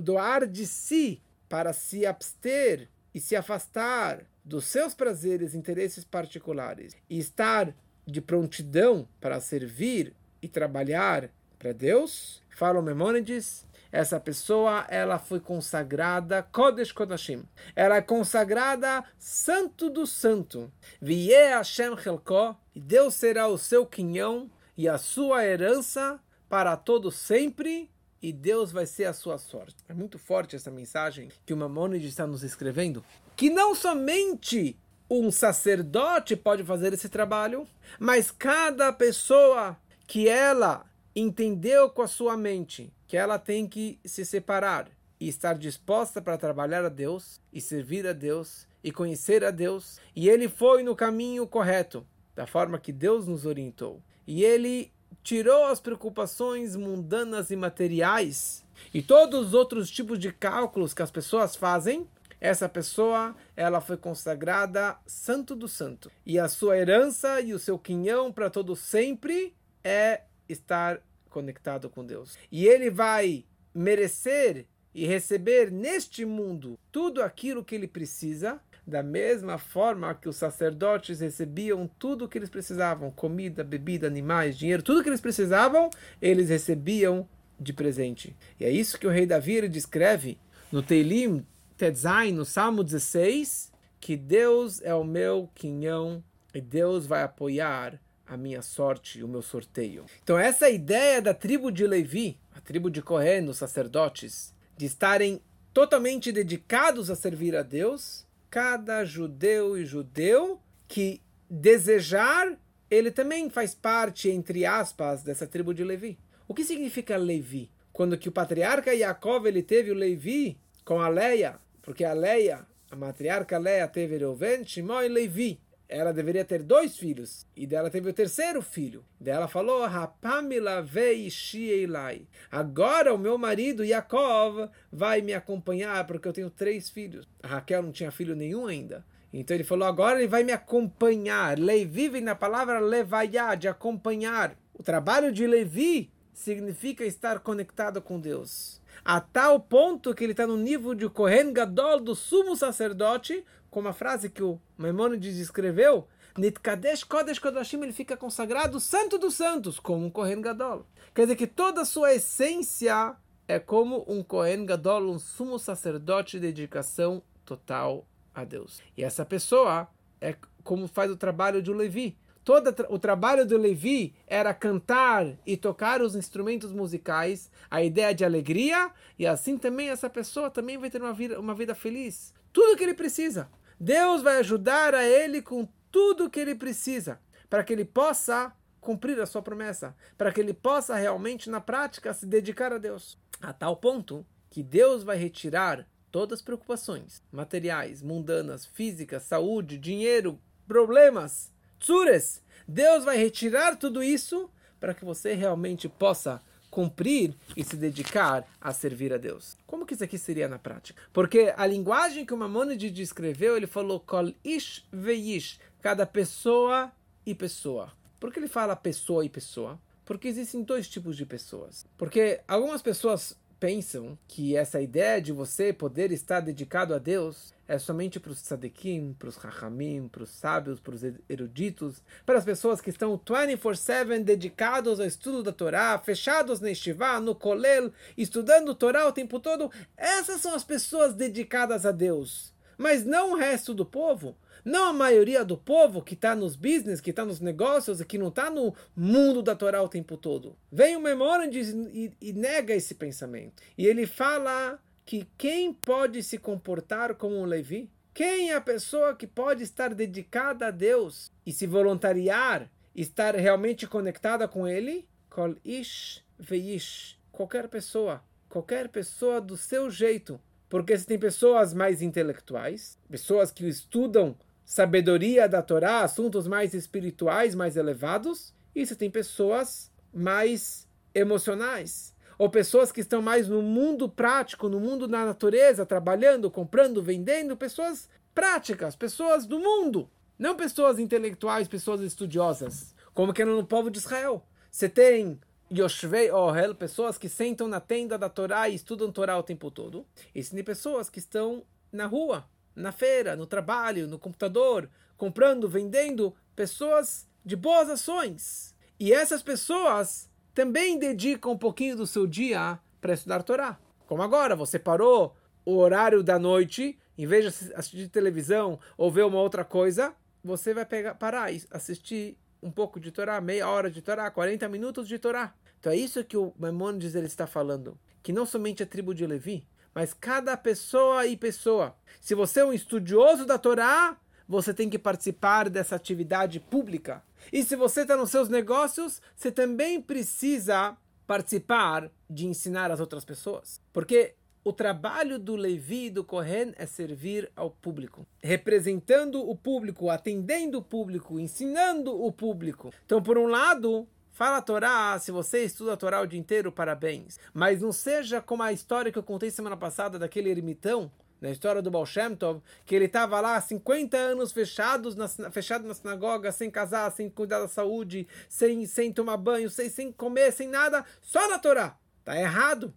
doar 0.00 0.46
de 0.46 0.66
si 0.66 1.20
para 1.48 1.72
se 1.72 2.04
abster 2.04 2.88
e 3.14 3.20
se 3.20 3.34
afastar 3.34 4.24
dos 4.44 4.64
seus 4.64 4.94
prazeres 4.94 5.54
e 5.54 5.58
interesses 5.58 6.04
particulares 6.04 6.94
e 7.08 7.18
estar 7.18 7.74
de 8.06 8.20
prontidão 8.20 9.08
para 9.20 9.40
servir 9.40 10.14
e 10.40 10.48
trabalhar 10.48 11.30
para 11.58 11.72
Deus, 11.72 12.42
fala 12.50 12.78
o 12.78 12.82
Memônides, 12.82 13.66
essa 13.90 14.20
pessoa 14.20 14.84
ela 14.88 15.18
foi 15.18 15.40
consagrada 15.40 16.42
Kodesh 16.42 16.92
Kodashim. 16.92 17.44
Ela 17.74 17.96
é 17.96 18.02
consagrada 18.02 19.02
Santo 19.18 19.88
do 19.88 20.06
Santo. 20.06 20.70
Vie 21.00 21.32
Hashem 21.32 21.96
Helko, 22.04 22.56
e 22.74 22.80
Deus 22.80 23.14
será 23.14 23.48
o 23.48 23.56
seu 23.56 23.86
quinhão 23.86 24.50
e 24.76 24.88
a 24.88 24.98
sua 24.98 25.44
herança 25.44 26.20
para 26.48 26.76
todo 26.76 27.10
sempre 27.10 27.90
e 28.22 28.32
Deus 28.32 28.72
vai 28.72 28.86
ser 28.86 29.04
a 29.04 29.12
sua 29.12 29.38
sorte. 29.38 29.76
É 29.88 29.94
muito 29.94 30.18
forte 30.18 30.56
essa 30.56 30.70
mensagem 30.70 31.28
que 31.44 31.52
o 31.52 31.56
Maimonides 31.56 32.08
está 32.08 32.26
nos 32.26 32.42
escrevendo, 32.42 33.04
que 33.36 33.50
não 33.50 33.74
somente 33.74 34.78
um 35.08 35.30
sacerdote 35.30 36.34
pode 36.34 36.64
fazer 36.64 36.92
esse 36.92 37.08
trabalho, 37.08 37.66
mas 37.98 38.30
cada 38.30 38.92
pessoa 38.92 39.76
que 40.06 40.28
ela 40.28 40.84
entendeu 41.14 41.88
com 41.90 42.02
a 42.02 42.08
sua 42.08 42.36
mente 42.36 42.92
que 43.06 43.16
ela 43.16 43.38
tem 43.38 43.66
que 43.66 43.98
se 44.04 44.24
separar 44.24 44.88
e 45.18 45.28
estar 45.28 45.54
disposta 45.54 46.20
para 46.20 46.36
trabalhar 46.36 46.84
a 46.84 46.88
Deus 46.88 47.40
e 47.52 47.60
servir 47.60 48.06
a 48.06 48.12
Deus 48.12 48.66
e 48.82 48.92
conhecer 48.92 49.44
a 49.44 49.50
Deus, 49.50 49.98
e 50.14 50.28
ele 50.28 50.48
foi 50.48 50.82
no 50.82 50.94
caminho 50.94 51.46
correto, 51.46 52.06
da 52.34 52.46
forma 52.46 52.78
que 52.78 52.92
Deus 52.92 53.26
nos 53.26 53.44
orientou. 53.44 54.00
E 54.26 54.44
ele 54.44 54.92
tirou 55.26 55.64
as 55.64 55.80
preocupações 55.80 56.76
mundanas 56.76 57.50
e 57.50 57.56
materiais 57.56 58.64
e 58.94 59.02
todos 59.02 59.48
os 59.48 59.54
outros 59.54 59.90
tipos 59.90 60.20
de 60.20 60.30
cálculos 60.30 60.94
que 60.94 61.02
as 61.02 61.10
pessoas 61.10 61.56
fazem, 61.56 62.06
essa 62.40 62.68
pessoa 62.68 63.34
ela 63.56 63.80
foi 63.80 63.96
consagrada 63.96 64.96
santo 65.04 65.56
do 65.56 65.66
santo. 65.66 66.12
E 66.24 66.38
a 66.38 66.48
sua 66.48 66.78
herança 66.78 67.40
e 67.40 67.52
o 67.52 67.58
seu 67.58 67.76
quinhão 67.76 68.30
para 68.30 68.48
todo 68.48 68.76
sempre 68.76 69.52
é 69.82 70.22
estar 70.48 71.02
conectado 71.28 71.90
com 71.90 72.04
Deus. 72.04 72.38
E 72.52 72.64
ele 72.64 72.88
vai 72.88 73.44
merecer 73.74 74.64
e 74.94 75.06
receber 75.06 75.72
neste 75.72 76.24
mundo 76.24 76.78
tudo 76.92 77.20
aquilo 77.20 77.64
que 77.64 77.74
ele 77.74 77.88
precisa 77.88 78.60
da 78.86 79.02
mesma 79.02 79.58
forma 79.58 80.14
que 80.14 80.28
os 80.28 80.36
sacerdotes 80.36 81.20
recebiam 81.20 81.90
tudo 81.98 82.24
o 82.24 82.28
que 82.28 82.38
eles 82.38 82.48
precisavam, 82.48 83.10
comida, 83.10 83.64
bebida, 83.64 84.06
animais, 84.06 84.56
dinheiro, 84.56 84.82
tudo 84.82 85.02
que 85.02 85.08
eles 85.08 85.20
precisavam, 85.20 85.90
eles 86.22 86.48
recebiam 86.48 87.28
de 87.58 87.72
presente. 87.72 88.36
E 88.60 88.64
é 88.64 88.70
isso 88.70 88.98
que 88.98 89.06
o 89.06 89.10
rei 89.10 89.26
Davi 89.26 89.68
descreve 89.68 90.38
no 90.70 90.82
Teilim 90.82 91.44
Tetzai, 91.76 92.30
no 92.30 92.44
Salmo 92.44 92.84
16, 92.84 93.72
que 93.98 94.16
Deus 94.16 94.80
é 94.82 94.94
o 94.94 95.04
meu 95.04 95.50
quinhão 95.54 96.22
e 96.54 96.60
Deus 96.60 97.06
vai 97.06 97.22
apoiar 97.22 98.00
a 98.26 98.36
minha 98.36 98.62
sorte, 98.62 99.22
o 99.22 99.28
meu 99.28 99.42
sorteio. 99.42 100.04
Então 100.22 100.38
essa 100.38 100.68
ideia 100.68 101.20
da 101.20 101.34
tribo 101.34 101.70
de 101.70 101.86
Levi, 101.86 102.38
a 102.54 102.60
tribo 102.60 102.90
de 102.90 103.02
Cohen, 103.02 103.48
os 103.48 103.56
sacerdotes, 103.56 104.54
de 104.76 104.86
estarem 104.86 105.40
totalmente 105.72 106.32
dedicados 106.32 107.10
a 107.10 107.16
servir 107.16 107.54
a 107.54 107.62
Deus, 107.62 108.25
cada 108.56 109.04
judeu 109.04 109.76
e 109.76 109.84
judeu 109.84 110.58
que 110.88 111.20
desejar, 111.50 112.58
ele 112.90 113.10
também 113.10 113.50
faz 113.50 113.74
parte, 113.74 114.30
entre 114.30 114.64
aspas, 114.64 115.22
dessa 115.22 115.46
tribo 115.46 115.74
de 115.74 115.84
Levi. 115.84 116.18
O 116.48 116.54
que 116.54 116.64
significa 116.64 117.18
Levi? 117.18 117.70
Quando 117.92 118.16
que 118.16 118.30
o 118.30 118.32
patriarca 118.32 118.96
Jacob 118.96 119.44
ele 119.44 119.62
teve 119.62 119.90
o 119.90 119.94
Levi 119.94 120.58
com 120.86 121.02
a 121.02 121.08
Leia, 121.10 121.60
porque 121.82 122.02
a 122.02 122.14
Leia, 122.14 122.66
a 122.90 122.96
matriarca 122.96 123.58
Leia 123.58 123.86
teve 123.86 124.16
Reuven, 124.16 124.64
Shimon 124.64 125.02
e 125.02 125.08
Levi 125.08 125.60
ela 125.88 126.12
deveria 126.12 126.44
ter 126.44 126.62
dois 126.62 126.96
filhos. 126.96 127.46
E 127.56 127.66
dela 127.66 127.90
teve 127.90 128.10
o 128.10 128.12
terceiro 128.12 128.60
filho. 128.60 129.04
Dela 129.20 129.48
falou: 129.48 129.86
Rapamila 129.86 130.82
vei 130.82 131.30
shielai. 131.30 132.26
Agora 132.50 133.14
o 133.14 133.18
meu 133.18 133.38
marido 133.38 133.84
Yaakov 133.84 134.68
vai 134.90 135.20
me 135.20 135.32
acompanhar 135.32 136.06
porque 136.06 136.26
eu 136.26 136.32
tenho 136.32 136.50
três 136.50 136.90
filhos. 136.90 137.26
A 137.42 137.48
Raquel 137.48 137.82
não 137.82 137.92
tinha 137.92 138.10
filho 138.10 138.34
nenhum 138.34 138.66
ainda. 138.66 139.04
Então 139.32 139.56
ele 139.56 139.64
falou: 139.64 139.86
agora 139.86 140.18
ele 140.18 140.28
vai 140.28 140.42
me 140.42 140.52
acompanhar. 140.52 141.58
Levi 141.58 142.08
vem 142.08 142.22
na 142.22 142.34
palavra 142.34 142.78
levaiá, 142.78 143.54
de 143.54 143.68
acompanhar. 143.68 144.56
O 144.74 144.82
trabalho 144.82 145.32
de 145.32 145.46
Levi 145.46 146.10
significa 146.32 147.04
estar 147.04 147.40
conectado 147.40 148.00
com 148.00 148.20
Deus. 148.20 148.80
A 149.04 149.20
tal 149.20 149.60
ponto 149.60 150.14
que 150.14 150.24
ele 150.24 150.32
está 150.32 150.46
no 150.46 150.56
nível 150.56 150.94
de 150.94 151.08
Kohen 151.08 151.52
Gadol, 151.52 152.00
do 152.00 152.14
sumo 152.14 152.56
sacerdote, 152.56 153.44
como 153.76 153.88
a 153.88 153.92
frase 153.92 154.30
que 154.30 154.42
o 154.42 154.58
Maimonides 154.78 155.36
escreveu, 155.36 156.08
Nitkadesh 156.38 157.04
Kodesh 157.04 157.38
Kodashim, 157.38 157.82
ele 157.82 157.92
fica 157.92 158.16
consagrado 158.16 158.80
santo 158.80 159.18
dos 159.18 159.34
santos, 159.34 159.78
como 159.78 160.06
um 160.06 160.08
Kohen 160.08 160.40
Gadol. 160.40 160.86
Quer 161.14 161.24
dizer 161.24 161.36
que 161.36 161.46
toda 161.46 161.82
a 161.82 161.84
sua 161.84 162.14
essência 162.14 163.14
é 163.46 163.58
como 163.58 164.02
um 164.08 164.22
Kohen 164.22 164.64
Gadol, 164.64 165.10
um 165.10 165.18
sumo 165.18 165.58
sacerdote 165.58 166.40
de 166.40 166.46
dedicação 166.46 167.22
total 167.44 168.06
a 168.34 168.44
Deus. 168.44 168.80
E 168.96 169.04
essa 169.04 169.26
pessoa 169.26 169.86
é 170.22 170.34
como 170.64 170.88
faz 170.88 171.10
o 171.10 171.16
trabalho 171.16 171.60
de 171.60 171.70
Levi. 171.70 172.16
Todo 172.42 172.74
o 172.88 172.98
trabalho 172.98 173.44
do 173.44 173.58
Levi 173.58 174.14
era 174.26 174.54
cantar 174.54 175.36
e 175.44 175.54
tocar 175.54 176.00
os 176.00 176.16
instrumentos 176.16 176.72
musicais, 176.72 177.50
a 177.70 177.82
ideia 177.82 178.14
de 178.14 178.24
alegria, 178.24 178.90
e 179.18 179.26
assim 179.26 179.58
também 179.58 179.90
essa 179.90 180.08
pessoa 180.08 180.48
também 180.48 180.78
vai 180.78 180.88
ter 180.88 181.02
uma 181.02 181.12
vida, 181.12 181.38
uma 181.38 181.54
vida 181.54 181.74
feliz. 181.74 182.32
Tudo 182.56 182.74
que 182.74 182.82
ele 182.82 182.94
precisa. 182.94 183.50
Deus 183.78 184.22
vai 184.22 184.38
ajudar 184.38 184.94
a 184.94 185.04
ele 185.04 185.42
com 185.42 185.68
tudo 185.90 186.24
o 186.24 186.30
que 186.30 186.40
ele 186.40 186.54
precisa, 186.54 187.20
para 187.48 187.62
que 187.62 187.72
ele 187.72 187.84
possa 187.84 188.52
cumprir 188.80 189.20
a 189.20 189.26
sua 189.26 189.42
promessa, 189.42 189.94
para 190.16 190.32
que 190.32 190.40
ele 190.40 190.54
possa 190.54 190.94
realmente, 190.94 191.50
na 191.50 191.60
prática, 191.60 192.14
se 192.14 192.24
dedicar 192.24 192.72
a 192.72 192.78
Deus. 192.78 193.18
A 193.40 193.52
tal 193.52 193.76
ponto 193.76 194.24
que 194.48 194.62
Deus 194.62 195.02
vai 195.02 195.16
retirar 195.16 195.86
todas 196.10 196.38
as 196.38 196.42
preocupações 196.42 197.22
materiais, 197.30 198.00
mundanas, 198.02 198.64
físicas, 198.64 199.24
saúde, 199.24 199.76
dinheiro, 199.76 200.40
problemas, 200.66 201.52
tsures. 201.78 202.42
Deus 202.66 203.04
vai 203.04 203.18
retirar 203.18 203.76
tudo 203.76 204.02
isso 204.02 204.50
para 204.80 204.94
que 204.94 205.04
você 205.04 205.34
realmente 205.34 205.88
possa 205.88 206.40
cumprir 206.76 207.34
e 207.56 207.64
se 207.64 207.74
dedicar 207.74 208.46
a 208.60 208.70
servir 208.70 209.10
a 209.10 209.16
Deus. 209.16 209.56
Como 209.66 209.86
que 209.86 209.94
isso 209.94 210.04
aqui 210.04 210.18
seria 210.18 210.46
na 210.46 210.58
prática? 210.58 211.00
Porque 211.10 211.54
a 211.56 211.66
linguagem 211.66 212.26
que 212.26 212.34
o 212.34 212.36
Maimonides 212.36 212.92
descreveu, 212.92 213.56
ele 213.56 213.66
falou 213.66 213.98
kol 213.98 214.30
ish 214.44 214.84
veish, 214.92 215.58
cada 215.80 216.04
pessoa 216.04 216.92
e 217.24 217.34
pessoa. 217.34 217.90
Por 218.20 218.30
que 218.30 218.38
ele 218.38 218.46
fala 218.46 218.76
pessoa 218.76 219.24
e 219.24 219.30
pessoa? 219.30 219.80
Porque 220.04 220.28
existem 220.28 220.62
dois 220.62 220.86
tipos 220.86 221.16
de 221.16 221.24
pessoas. 221.24 221.86
Porque 221.96 222.42
algumas 222.46 222.82
pessoas 222.82 223.34
pensam 223.58 224.18
que 224.28 224.56
essa 224.56 224.80
ideia 224.80 225.20
de 225.20 225.32
você 225.32 225.72
poder 225.72 226.12
estar 226.12 226.40
dedicado 226.40 226.94
a 226.94 226.98
Deus 226.98 227.54
é 227.68 227.78
somente 227.78 228.20
para 228.20 228.30
os 228.30 228.40
tzadikim, 228.40 229.14
para 229.18 229.28
os 229.28 229.36
hachamim, 229.36 230.08
para 230.08 230.22
os 230.22 230.30
sábios, 230.30 230.78
para 230.78 230.94
os 230.94 231.02
eruditos, 231.28 232.02
para 232.24 232.38
as 232.38 232.44
pessoas 232.44 232.80
que 232.80 232.90
estão 232.90 233.18
24/7 233.18 234.22
dedicados 234.22 235.00
ao 235.00 235.06
estudo 235.06 235.42
da 235.42 235.52
Torá, 235.52 235.98
fechados 235.98 236.60
na 236.60 236.70
Estivá, 236.70 237.20
no 237.20 237.34
Kolel, 237.34 237.92
estudando 238.16 238.74
Torá 238.74 239.08
o 239.08 239.12
tempo 239.12 239.40
todo. 239.40 239.70
Essas 239.96 240.40
são 240.40 240.54
as 240.54 240.62
pessoas 240.62 241.14
dedicadas 241.14 241.84
a 241.84 241.90
Deus. 241.90 242.54
Mas 242.78 243.04
não 243.04 243.32
o 243.32 243.36
resto 243.36 243.74
do 243.74 243.86
povo. 243.86 244.36
Não 244.66 244.88
a 244.88 244.92
maioria 244.92 245.44
do 245.44 245.56
povo 245.56 246.02
que 246.02 246.14
está 246.14 246.34
nos 246.34 246.56
business, 246.56 247.00
que 247.00 247.10
está 247.10 247.24
nos 247.24 247.38
negócios 247.38 248.00
e 248.00 248.04
que 248.04 248.18
não 248.18 248.26
está 248.26 248.50
no 248.50 248.74
mundo 248.96 249.40
da 249.40 249.54
Torá 249.54 249.80
o 249.80 249.88
tempo 249.88 250.16
todo. 250.16 250.56
Vem 250.72 250.96
o 250.96 251.00
Memórides 251.00 251.68
e, 251.68 252.12
e 252.20 252.32
nega 252.32 252.74
esse 252.74 252.96
pensamento. 252.96 253.62
E 253.78 253.86
ele 253.86 254.06
fala 254.06 254.82
que 255.04 255.24
quem 255.38 255.72
pode 255.72 256.20
se 256.24 256.36
comportar 256.36 257.14
como 257.14 257.36
um 257.36 257.44
Levi? 257.44 257.88
Quem 258.12 258.50
é 258.50 258.56
a 258.56 258.60
pessoa 258.60 259.14
que 259.14 259.28
pode 259.28 259.62
estar 259.62 259.94
dedicada 259.94 260.66
a 260.66 260.70
Deus 260.72 261.30
e 261.46 261.52
se 261.52 261.64
voluntariar, 261.64 262.68
estar 262.92 263.36
realmente 263.36 263.86
conectada 263.86 264.48
com 264.48 264.66
Ele? 264.66 265.06
Kol 265.30 265.54
ish 265.64 266.24
veish. 266.36 267.16
Qualquer 267.30 267.68
pessoa 267.68 268.20
qualquer 268.56 268.88
pessoa 268.88 269.40
do 269.40 269.56
seu 269.56 269.90
jeito. 269.90 270.40
Porque 270.68 270.96
você 270.96 271.04
tem 271.04 271.18
pessoas 271.18 271.72
mais 271.74 272.02
intelectuais, 272.02 272.98
pessoas 273.08 273.52
que 273.52 273.68
estudam 273.68 274.34
sabedoria 274.66 275.48
da 275.48 275.62
Torá, 275.62 276.00
assuntos 276.00 276.48
mais 276.48 276.74
espirituais, 276.74 277.54
mais 277.54 277.76
elevados, 277.76 278.52
e 278.74 278.84
você 278.84 278.96
tem 278.96 279.08
pessoas 279.08 279.92
mais 280.12 280.88
emocionais, 281.14 282.12
ou 282.36 282.50
pessoas 282.50 282.90
que 282.90 283.00
estão 283.00 283.22
mais 283.22 283.48
no 283.48 283.62
mundo 283.62 284.08
prático, 284.08 284.68
no 284.68 284.80
mundo 284.80 285.06
da 285.06 285.24
natureza, 285.24 285.86
trabalhando, 285.86 286.50
comprando, 286.50 287.00
vendendo, 287.00 287.56
pessoas 287.56 288.08
práticas, 288.34 288.96
pessoas 288.96 289.46
do 289.46 289.60
mundo, 289.60 290.10
não 290.36 290.56
pessoas 290.56 290.98
intelectuais, 290.98 291.68
pessoas 291.68 292.00
estudiosas, 292.00 292.92
como 293.14 293.32
que 293.32 293.40
era 293.40 293.50
no 293.50 293.64
povo 293.64 293.88
de 293.88 293.98
Israel. 293.98 294.44
Você 294.70 294.88
tem 294.88 295.40
Yoshvei 295.72 296.30
Ohel, 296.32 296.74
pessoas 296.74 297.16
que 297.16 297.28
sentam 297.28 297.68
na 297.68 297.80
tenda 297.80 298.18
da 298.18 298.28
Torá 298.28 298.68
e 298.68 298.74
estudam 298.74 299.12
Torá 299.12 299.38
o 299.38 299.44
tempo 299.44 299.70
todo, 299.70 300.04
e 300.34 300.42
você 300.42 300.56
tem 300.56 300.64
pessoas 300.64 301.08
que 301.08 301.20
estão 301.20 301.62
na 301.92 302.06
rua, 302.06 302.44
na 302.76 302.92
feira, 302.92 303.34
no 303.34 303.46
trabalho, 303.46 304.06
no 304.06 304.18
computador, 304.18 304.88
comprando, 305.16 305.68
vendendo, 305.68 306.36
pessoas 306.54 307.26
de 307.44 307.56
boas 307.56 307.88
ações. 307.88 308.74
E 309.00 309.12
essas 309.12 309.42
pessoas 309.42 310.30
também 310.54 310.98
dedicam 310.98 311.52
um 311.52 311.58
pouquinho 311.58 311.96
do 311.96 312.06
seu 312.06 312.26
dia 312.26 312.78
para 313.00 313.14
estudar 313.14 313.42
Torá. 313.42 313.78
Como 314.06 314.22
agora, 314.22 314.54
você 314.54 314.78
parou 314.78 315.34
o 315.64 315.76
horário 315.76 316.22
da 316.22 316.38
noite, 316.38 316.98
em 317.18 317.26
vez 317.26 317.44
de 317.44 317.74
assistir 317.74 318.08
televisão 318.08 318.78
ou 318.96 319.10
ver 319.10 319.24
uma 319.24 319.40
outra 319.40 319.64
coisa, 319.64 320.14
você 320.44 320.72
vai 320.72 320.84
pegar, 320.84 321.14
parar 321.14 321.52
e 321.52 321.62
assistir 321.70 322.38
um 322.62 322.70
pouco 322.70 323.00
de 323.00 323.10
Torá, 323.10 323.40
meia 323.40 323.68
hora 323.68 323.90
de 323.90 324.00
Torá, 324.00 324.30
40 324.30 324.68
minutos 324.68 325.08
de 325.08 325.18
Torá. 325.18 325.54
Então 325.78 325.92
é 325.92 325.96
isso 325.96 326.24
que 326.24 326.36
o 326.36 326.52
Maimonides 326.58 327.14
ele 327.14 327.26
está 327.26 327.46
falando. 327.46 327.98
Que 328.22 328.32
não 328.32 328.46
somente 328.46 328.82
a 328.82 328.86
tribo 328.86 329.14
de 329.14 329.26
Levi, 329.26 329.66
mas 329.96 330.12
cada 330.12 330.54
pessoa 330.58 331.26
e 331.26 331.38
pessoa. 331.38 331.96
Se 332.20 332.34
você 332.34 332.60
é 332.60 332.64
um 332.66 332.72
estudioso 332.74 333.46
da 333.46 333.56
Torá, 333.56 334.20
você 334.46 334.74
tem 334.74 334.90
que 334.90 334.98
participar 334.98 335.70
dessa 335.70 335.96
atividade 335.96 336.60
pública. 336.60 337.24
E 337.50 337.64
se 337.64 337.74
você 337.74 338.02
está 338.02 338.14
nos 338.14 338.30
seus 338.30 338.50
negócios, 338.50 339.22
você 339.34 339.50
também 339.50 339.98
precisa 340.02 340.94
participar 341.26 342.10
de 342.28 342.46
ensinar 342.46 342.90
as 342.90 343.00
outras 343.00 343.24
pessoas. 343.24 343.80
Porque 343.90 344.34
o 344.62 344.70
trabalho 344.70 345.38
do 345.38 345.56
Levi 345.56 346.08
e 346.08 346.10
do 346.10 346.22
Kohen 346.22 346.74
é 346.76 346.84
servir 346.84 347.50
ao 347.56 347.70
público, 347.70 348.26
representando 348.42 349.48
o 349.48 349.56
público, 349.56 350.10
atendendo 350.10 350.76
o 350.76 350.82
público, 350.82 351.40
ensinando 351.40 352.14
o 352.22 352.30
público. 352.30 352.92
Então, 353.06 353.22
por 353.22 353.38
um 353.38 353.46
lado, 353.46 354.06
Fala 354.36 354.58
a 354.58 354.60
Torá, 354.60 355.18
se 355.18 355.32
você 355.32 355.64
estuda 355.64 355.94
a 355.94 355.96
Torá 355.96 356.20
o 356.20 356.26
dia 356.26 356.38
inteiro, 356.38 356.70
parabéns. 356.70 357.40
Mas 357.54 357.80
não 357.80 357.90
seja 357.90 358.38
como 358.38 358.62
a 358.62 358.70
história 358.70 359.10
que 359.10 359.18
eu 359.18 359.22
contei 359.22 359.50
semana 359.50 359.78
passada 359.78 360.18
daquele 360.18 360.50
ermitão, 360.50 361.10
na 361.40 361.50
história 361.50 361.80
do 361.80 361.90
Baal 361.90 362.04
Shem 362.04 362.36
Tov, 362.36 362.60
que 362.84 362.94
ele 362.94 363.06
estava 363.06 363.40
lá 363.40 363.58
50 363.58 364.14
anos 364.14 364.52
fechados 364.52 365.16
na, 365.16 365.26
fechado 365.26 365.88
na 365.88 365.94
sinagoga, 365.94 366.52
sem 366.52 366.70
casar, 366.70 367.10
sem 367.12 367.30
cuidar 367.30 367.60
da 367.60 367.66
saúde, 367.66 368.28
sem, 368.46 368.84
sem 368.84 369.10
tomar 369.10 369.38
banho, 369.38 369.70
sem, 369.70 369.88
sem 369.88 370.12
comer, 370.12 370.52
sem 370.52 370.68
nada, 370.68 371.02
só 371.22 371.48
na 371.48 371.58
Torá. 371.58 371.96
Tá 372.22 372.38
errado. 372.38 372.92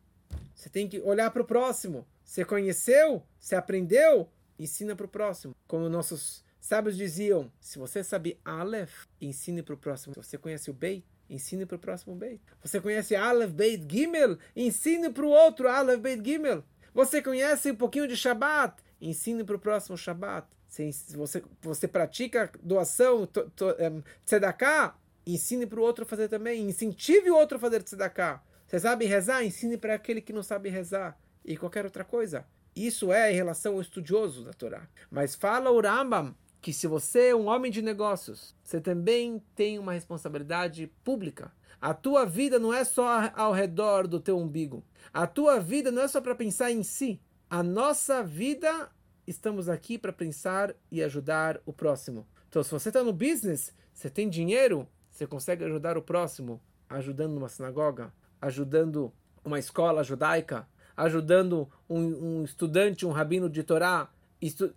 Você 0.54 0.67
tem 0.69 0.89
que 0.89 0.99
olhar 0.99 1.32
para 1.32 1.41
o 1.41 1.45
próximo. 1.45 2.06
Você 2.21 2.43
conheceu? 2.43 3.23
Você 3.39 3.56
aprendeu? 3.56 4.30
Ensina 4.60 4.93
para 4.93 5.06
o 5.06 5.10
próximo. 5.10 5.56
Como 5.65 5.88
nossos 5.88 6.43
sábios 6.60 6.97
diziam, 6.97 7.49
se 7.62 7.80
você 7.80 8.04
sabe 8.04 8.38
Aleph, 8.43 9.06
ensine 9.21 9.63
para 9.63 9.75
o 9.75 9.78
próximo. 9.78 10.13
Se 10.15 10.21
você 10.21 10.38
conhece 10.38 10.69
o 10.69 10.73
Beit, 10.73 11.06
ensine 11.30 11.65
para 11.65 11.76
o 11.76 11.80
próximo 11.80 12.15
Beit. 12.15 12.42
Você 12.63 12.82
conhece 12.82 13.15
Aleph, 13.15 13.52
Beit, 13.52 13.86
Gimel? 13.89 14.38
Ensine 14.56 15.10
para 15.10 15.26
o 15.26 15.30
outro 15.30 15.68
Aleph, 15.68 16.00
Beit, 16.00 16.24
Gimel. 16.24 16.63
Você 16.94 17.22
conhece 17.22 17.72
um 17.72 17.76
pouquinho 17.76 18.08
de 18.08 18.18
Shabat? 18.18 18.82
Ensine 19.00 19.44
para 19.44 19.56
o 19.56 19.60
próximo 19.60 19.98
Shabat. 19.98 20.48
Se 20.68 20.92
você, 21.15 21.44
você 21.62 21.88
pratica 21.88 22.52
doação, 22.62 23.26
to, 23.26 23.50
to, 23.56 23.65
um, 23.65 24.04
tzedakah, 24.26 24.96
ensine 25.26 25.65
para 25.65 25.80
o 25.80 25.84
outro 25.84 26.06
fazer 26.06 26.28
também. 26.28 26.68
Incentive 26.68 27.32
o 27.32 27.36
outro 27.36 27.58
a 27.58 27.60
fazer 27.60 27.84
tzedakah. 27.84 28.44
Você 28.68 28.80
sabe 28.80 29.06
rezar? 29.06 29.44
Ensine 29.44 29.78
para 29.78 29.96
aquele 29.96 30.22
que 30.22 30.34
não 30.34 30.44
sabe 30.44 30.70
rezar. 30.70 31.18
E 31.44 31.58
qualquer 31.58 31.86
outra 31.86 32.04
coisa. 32.04 32.46
Isso 32.76 33.12
é 33.12 33.32
em 33.32 33.36
relação 33.36 33.74
ao 33.74 33.82
estudioso 33.82 34.44
da 34.44 34.54
Torá. 34.54 34.88
Mas 35.10 35.36
fala 35.36 35.72
o 35.72 35.82
Rambam 35.82 36.36
que 36.62 36.74
se 36.74 36.88
você 36.88 37.30
é 37.30 37.36
um 37.36 37.48
homem 37.48 37.72
de 37.72 37.82
negócios, 37.82 38.56
você 38.63 38.82
também 38.82 39.41
tem 39.56 39.80
uma 39.80 39.93
responsabilidade 39.93 40.88
pública. 41.04 41.52
A 41.82 41.93
tua 41.93 42.26
vida 42.26 42.60
não 42.60 42.74
é 42.74 42.84
só 42.84 43.32
ao 43.36 43.54
redor 43.54 44.08
do 44.08 44.19
teu 44.19 44.38
umbigo. 44.38 44.84
A 45.13 45.26
tua 45.26 45.60
vida 45.60 45.91
não 45.91 46.02
é 46.02 46.08
só 46.08 46.19
para 46.19 46.36
pensar 46.36 46.72
em 46.72 46.84
si. 46.84 47.22
A 47.50 47.63
nossa 47.63 48.22
vida, 48.22 48.89
estamos 49.26 49.69
aqui 49.69 49.98
para 49.98 50.12
pensar 50.12 50.76
e 50.91 51.02
ajudar 51.02 51.62
o 51.65 51.72
próximo. 51.72 52.28
Então, 52.50 52.62
se 52.63 52.72
você 52.72 52.89
está 52.89 53.04
no 53.04 53.13
business, 53.13 53.74
você 53.93 54.10
tem 54.10 54.30
dinheiro, 54.30 54.88
você 55.10 55.26
consegue 55.26 55.63
ajudar 55.63 55.98
o 55.98 56.02
próximo, 56.02 56.62
ajudando 56.89 57.38
uma 57.38 57.48
sinagoga, 57.48 58.13
ajudando 58.41 59.13
uma 59.43 59.58
escola 59.58 60.04
judaica, 60.04 60.67
ajudando 60.98 61.69
um, 61.89 62.00
um 62.39 62.43
estudante, 62.43 63.06
um 63.06 63.12
rabino 63.12 63.50
de 63.50 63.63
Torá, 63.63 64.10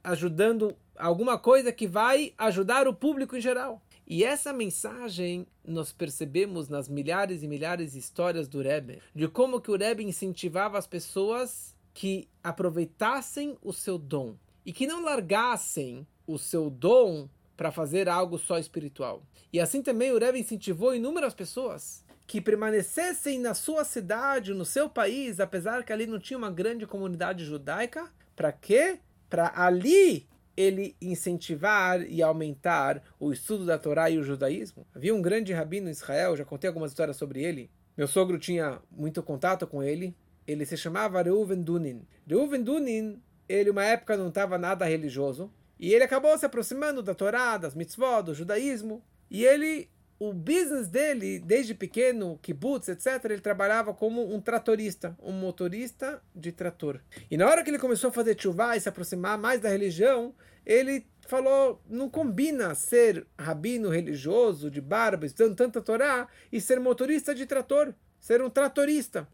ajudando 0.04 0.76
alguma 0.96 1.38
coisa 1.38 1.72
que 1.72 1.86
vai 1.86 2.32
ajudar 2.38 2.86
o 2.86 2.94
público 2.94 3.36
em 3.36 3.40
geral. 3.40 3.82
E 4.06 4.24
essa 4.24 4.52
mensagem 4.52 5.46
nós 5.64 5.92
percebemos 5.92 6.68
nas 6.68 6.88
milhares 6.88 7.42
e 7.42 7.48
milhares 7.48 7.92
de 7.92 7.98
histórias 7.98 8.48
do 8.48 8.60
Rebbe, 8.60 9.00
de 9.14 9.28
como 9.28 9.60
que 9.60 9.70
o 9.70 9.76
Rebbe 9.76 10.04
incentivava 10.04 10.76
as 10.76 10.86
pessoas 10.86 11.74
que 11.94 12.28
aproveitassem 12.42 13.56
o 13.62 13.72
seu 13.72 13.96
dom 13.98 14.36
e 14.66 14.72
que 14.72 14.86
não 14.86 15.02
largassem 15.02 16.06
o 16.26 16.38
seu 16.38 16.68
dom 16.68 17.28
para 17.56 17.70
fazer 17.70 18.08
algo 18.08 18.38
só 18.38 18.58
espiritual. 18.58 19.22
E 19.52 19.60
assim 19.60 19.82
também 19.82 20.10
o 20.10 20.18
Rebbe 20.18 20.40
incentivou 20.40 20.94
inúmeras 20.94 21.34
pessoas 21.34 22.04
que 22.26 22.40
permanecessem 22.40 23.38
na 23.38 23.54
sua 23.54 23.84
cidade, 23.84 24.54
no 24.54 24.64
seu 24.64 24.88
país, 24.88 25.38
apesar 25.38 25.84
que 25.84 25.92
ali 25.92 26.06
não 26.06 26.18
tinha 26.18 26.38
uma 26.38 26.50
grande 26.50 26.86
comunidade 26.86 27.44
judaica, 27.44 28.10
para 28.34 28.50
quê? 28.50 28.98
Para 29.28 29.52
ali 29.54 30.26
ele 30.56 30.96
incentivar 31.00 32.02
e 32.02 32.22
aumentar 32.22 33.02
o 33.18 33.32
estudo 33.32 33.64
da 33.64 33.78
Torá 33.78 34.10
e 34.10 34.18
o 34.18 34.22
judaísmo. 34.22 34.86
Havia 34.94 35.14
um 35.14 35.22
grande 35.22 35.52
rabino 35.52 35.88
em 35.88 35.92
Israel, 35.92 36.36
já 36.36 36.44
contei 36.44 36.68
algumas 36.68 36.90
histórias 36.90 37.16
sobre 37.16 37.42
ele. 37.42 37.70
Meu 37.96 38.06
sogro 38.06 38.38
tinha 38.38 38.80
muito 38.90 39.22
contato 39.22 39.66
com 39.66 39.82
ele. 39.82 40.14
Ele 40.46 40.66
se 40.66 40.76
chamava 40.76 41.22
Reuven 41.22 41.62
Dunin. 41.62 42.06
Reuven 42.26 42.62
Dunin, 42.62 43.20
ele 43.48 43.70
uma 43.70 43.84
época 43.84 44.16
não 44.16 44.28
estava 44.28 44.58
nada 44.58 44.84
religioso, 44.84 45.52
e 45.78 45.92
ele 45.92 46.04
acabou 46.04 46.36
se 46.38 46.46
aproximando 46.46 47.02
da 47.02 47.14
Torá, 47.14 47.56
das 47.56 47.74
mitzvot, 47.74 48.22
do 48.22 48.34
judaísmo, 48.34 49.02
e 49.30 49.44
ele 49.44 49.88
o 50.18 50.32
business 50.32 50.88
dele, 50.88 51.38
desde 51.38 51.74
pequeno, 51.74 52.38
kibbutz, 52.40 52.88
etc., 52.88 53.24
ele 53.24 53.40
trabalhava 53.40 53.92
como 53.92 54.34
um 54.34 54.40
tratorista, 54.40 55.16
um 55.20 55.32
motorista 55.32 56.22
de 56.34 56.52
trator. 56.52 57.00
E 57.30 57.36
na 57.36 57.48
hora 57.48 57.62
que 57.62 57.70
ele 57.70 57.78
começou 57.78 58.10
a 58.10 58.12
fazer 58.12 58.40
chuvá 58.40 58.76
e 58.76 58.80
se 58.80 58.88
aproximar 58.88 59.36
mais 59.36 59.60
da 59.60 59.68
religião, 59.68 60.34
ele 60.64 61.06
falou, 61.26 61.80
não 61.88 62.08
combina 62.08 62.74
ser 62.74 63.26
rabino 63.38 63.88
religioso, 63.88 64.70
de 64.70 64.80
barba, 64.80 65.26
estudando 65.26 65.56
tanta 65.56 65.80
Torá, 65.80 66.28
e 66.52 66.60
ser 66.60 66.78
motorista 66.78 67.34
de 67.34 67.46
trator, 67.46 67.94
ser 68.20 68.42
um 68.42 68.50
tratorista. 68.50 69.26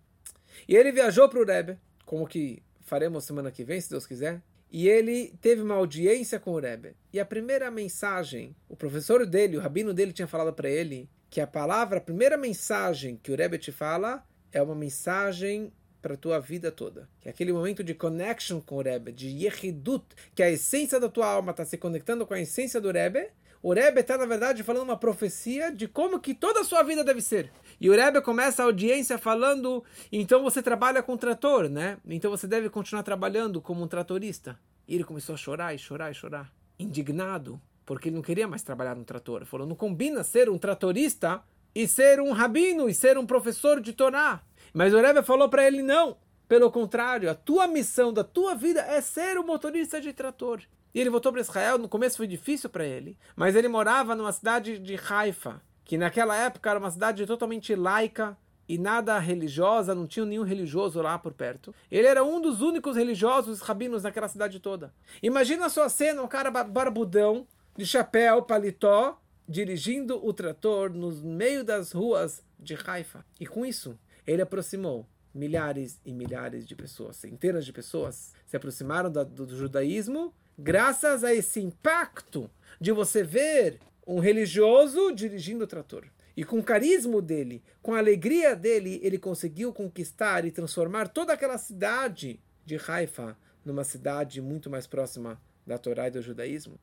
E 0.67 0.75
ele 0.75 0.93
viajou 0.93 1.29
para 1.29 1.41
o 1.41 1.45
Rebbe, 1.45 1.79
como 2.05 2.27
que 2.27 2.63
faremos 2.81 3.25
semana 3.25 3.51
que 3.51 3.65
vem, 3.65 3.81
se 3.81 3.91
Deus 3.91 4.07
quiser, 4.07 4.41
e 4.71 4.89
ele 4.89 5.35
teve 5.41 5.63
uma 5.63 5.75
audiência 5.75 6.39
com 6.39 6.53
o 6.53 6.59
Rebbe. 6.59 6.95
E 7.13 7.19
a 7.19 7.25
primeira 7.25 7.71
mensagem, 7.71 8.55
o 8.69 8.77
professor 8.77 9.25
dele, 9.25 9.57
o 9.57 9.61
rabino 9.61 9.95
dele 9.95 10.13
tinha 10.13 10.29
falado 10.29 10.53
para 10.53 10.69
ele 10.69 11.09
que 11.31 11.41
a 11.41 11.47
palavra, 11.47 11.99
a 11.99 12.03
primeira 12.03 12.37
mensagem 12.37 13.19
que 13.23 13.31
o 13.33 13.37
Rebbe 13.37 13.59
te 13.59 13.73
fala 13.73 14.25
é 14.53 14.63
uma 14.63 14.75
mensagem 14.75 15.73
para 16.01 16.15
a 16.15 16.17
tua 16.17 16.39
vida 16.39 16.71
toda. 16.71 17.09
Que 17.21 17.29
é 17.29 17.31
aquele 17.31 17.53
momento 17.53 17.83
de 17.83 17.95
connection 17.95 18.61
com 18.61 18.77
o 18.77 18.83
Rebbe, 18.83 19.13
de 19.13 19.29
yehidut, 19.29 20.05
que 20.35 20.43
a 20.43 20.51
essência 20.51 21.01
da 21.01 21.09
tua 21.09 21.27
alma 21.27 21.51
está 21.51 21.65
se 21.65 21.77
conectando 21.77 22.27
com 22.27 22.35
a 22.35 22.41
essência 22.41 22.81
do 22.81 22.91
Rebbe. 22.91 23.29
O 23.63 23.73
Rebbe 23.73 24.01
está, 24.01 24.17
na 24.17 24.27
verdade, 24.27 24.63
falando 24.63 24.85
uma 24.85 24.97
profecia 24.97 25.71
de 25.71 25.89
como 25.89 26.21
que 26.21 26.35
toda 26.35 26.61
a 26.61 26.65
sua 26.65 26.83
vida 26.83 27.03
deve 27.03 27.21
ser. 27.21 27.51
E 27.81 27.89
o 27.89 27.95
Rebbe 27.95 28.21
começa 28.21 28.63
a 28.63 28.67
audiência 28.67 29.17
falando, 29.19 29.85
então 30.11 30.43
você 30.43 30.61
trabalha 30.61 31.03
com 31.03 31.17
trator, 31.17 31.69
né? 31.69 31.99
Então 32.09 32.31
você 32.31 32.47
deve 32.47 32.69
continuar 32.69 33.03
trabalhando 33.03 33.61
como 33.61 33.85
um 33.85 33.89
tratorista. 33.89 34.59
E 34.87 34.95
ele 34.95 35.05
começou 35.05 35.35
a 35.35 35.39
chorar 35.39 35.75
e 35.75 35.79
chorar 35.79 36.11
e 36.11 36.15
chorar, 36.15 36.53
indignado, 36.79 37.61
porque 37.87 38.09
ele 38.09 38.17
não 38.17 38.23
queria 38.23 38.49
mais 38.49 38.63
trabalhar 38.63 38.97
no 38.97 39.05
trator. 39.05 39.39
Ele 39.39 39.45
falou, 39.45 39.67
não 39.67 39.77
combina 39.77 40.25
ser 40.25 40.49
um 40.51 40.59
tratorista 40.59 41.43
e 41.75 41.87
ser 41.87 42.21
um 42.21 42.33
rabino 42.33 42.89
e 42.89 42.95
ser 42.95 43.17
um 43.17 43.27
professor 43.27 43.81
de 43.81 43.93
Torá. 43.93 44.43
Mas 44.73 44.93
o 44.93 45.01
Rebbe 45.01 45.23
falou 45.23 45.49
para 45.49 45.67
ele, 45.67 45.83
não. 45.83 46.17
Pelo 46.49 46.71
contrário, 46.71 47.31
a 47.31 47.35
tua 47.35 47.67
missão 47.67 48.13
da 48.13 48.25
tua 48.25 48.55
vida 48.55 48.81
é 48.81 49.01
ser 49.01 49.39
um 49.39 49.47
motorista 49.47 50.01
de 50.01 50.13
trator. 50.13 50.63
E 50.95 51.01
ele 51.01 51.11
voltou 51.11 51.31
para 51.31 51.43
Israel, 51.43 51.79
no 51.79 51.89
começo 51.89 52.17
foi 52.17 52.27
difícil 52.27 52.71
para 52.71 52.85
ele, 52.85 53.17
mas 53.37 53.55
ele 53.55 53.69
morava 53.69 54.15
numa 54.15 54.33
cidade 54.33 54.79
de 54.79 54.99
Haifa, 55.09 55.61
que 55.89 55.97
naquela 55.97 56.37
época 56.37 56.69
era 56.69 56.79
uma 56.79 56.91
cidade 56.91 57.27
totalmente 57.27 57.75
laica, 57.75 58.37
e 58.69 58.77
nada 58.77 59.19
religiosa, 59.19 59.95
não 59.95 60.07
tinha 60.07 60.27
nenhum 60.27 60.43
religioso 60.43 61.01
lá 61.01 61.19
por 61.19 61.33
perto. 61.33 61.75
Ele 61.91 62.07
era 62.07 62.23
um 62.23 62.39
dos 62.39 62.61
únicos 62.61 62.95
religiosos 62.95 63.63
rabinos 63.63 64.03
naquela 64.03 64.29
cidade 64.29 64.61
toda. 64.61 64.93
Imagina 65.23 65.65
a 65.65 65.71
sua 65.71 65.89
cena, 65.89 66.21
um 66.21 66.29
cara 66.29 66.51
barbudão, 66.51 67.47
de 67.75 67.87
chapéu, 67.87 68.43
paletó, 68.43 69.19
dirigindo 69.49 70.23
o 70.23 70.31
trator 70.35 70.93
no 70.93 71.11
meio 71.11 71.65
das 71.65 71.93
ruas 71.93 72.45
de 72.59 72.77
Haifa. 72.87 73.25
E 73.41 73.47
com 73.47 73.65
isso, 73.65 73.99
ele 74.27 74.43
aproximou 74.43 75.07
milhares 75.35 75.99
e 76.05 76.13
milhares 76.13 76.67
de 76.67 76.77
pessoas, 76.77 77.17
centenas 77.17 77.65
de 77.65 77.73
pessoas, 77.73 78.35
se 78.45 78.55
aproximaram 78.55 79.11
do, 79.11 79.25
do 79.25 79.57
judaísmo 79.57 80.35
graças 80.59 81.25
a 81.25 81.33
esse 81.33 81.61
impacto 81.61 82.51
de 82.79 82.93
você 82.93 83.23
ver 83.23 83.79
um 84.09 84.21
religioso 84.21 85.13
dirigindo 85.13 85.65
o 85.65 85.67
trator. 85.67 86.07
E 86.35 86.43
com 86.43 86.59
o 86.59 86.63
carisma 86.63 87.21
dele, 87.21 87.63
com 87.83 87.93
a 87.93 87.99
alegria 87.99 88.57
dele, 88.57 88.99
ele 89.03 89.19
conseguiu 89.19 89.71
conquistar 89.71 90.47
e 90.47 90.51
transformar 90.51 91.09
toda 91.09 91.35
aquela 91.35 91.59
cidade 91.59 92.41
de 92.65 92.81
Haifa 92.89 93.37
numa 93.63 93.85
cidade 93.85 94.41
muito 94.41 94.71
mais 94.71 94.87
próxima 94.87 95.39
da 95.67 95.77
Torá 95.77 96.09
e 96.09 96.11
do 96.11 96.23
judaísmo. 96.23 96.79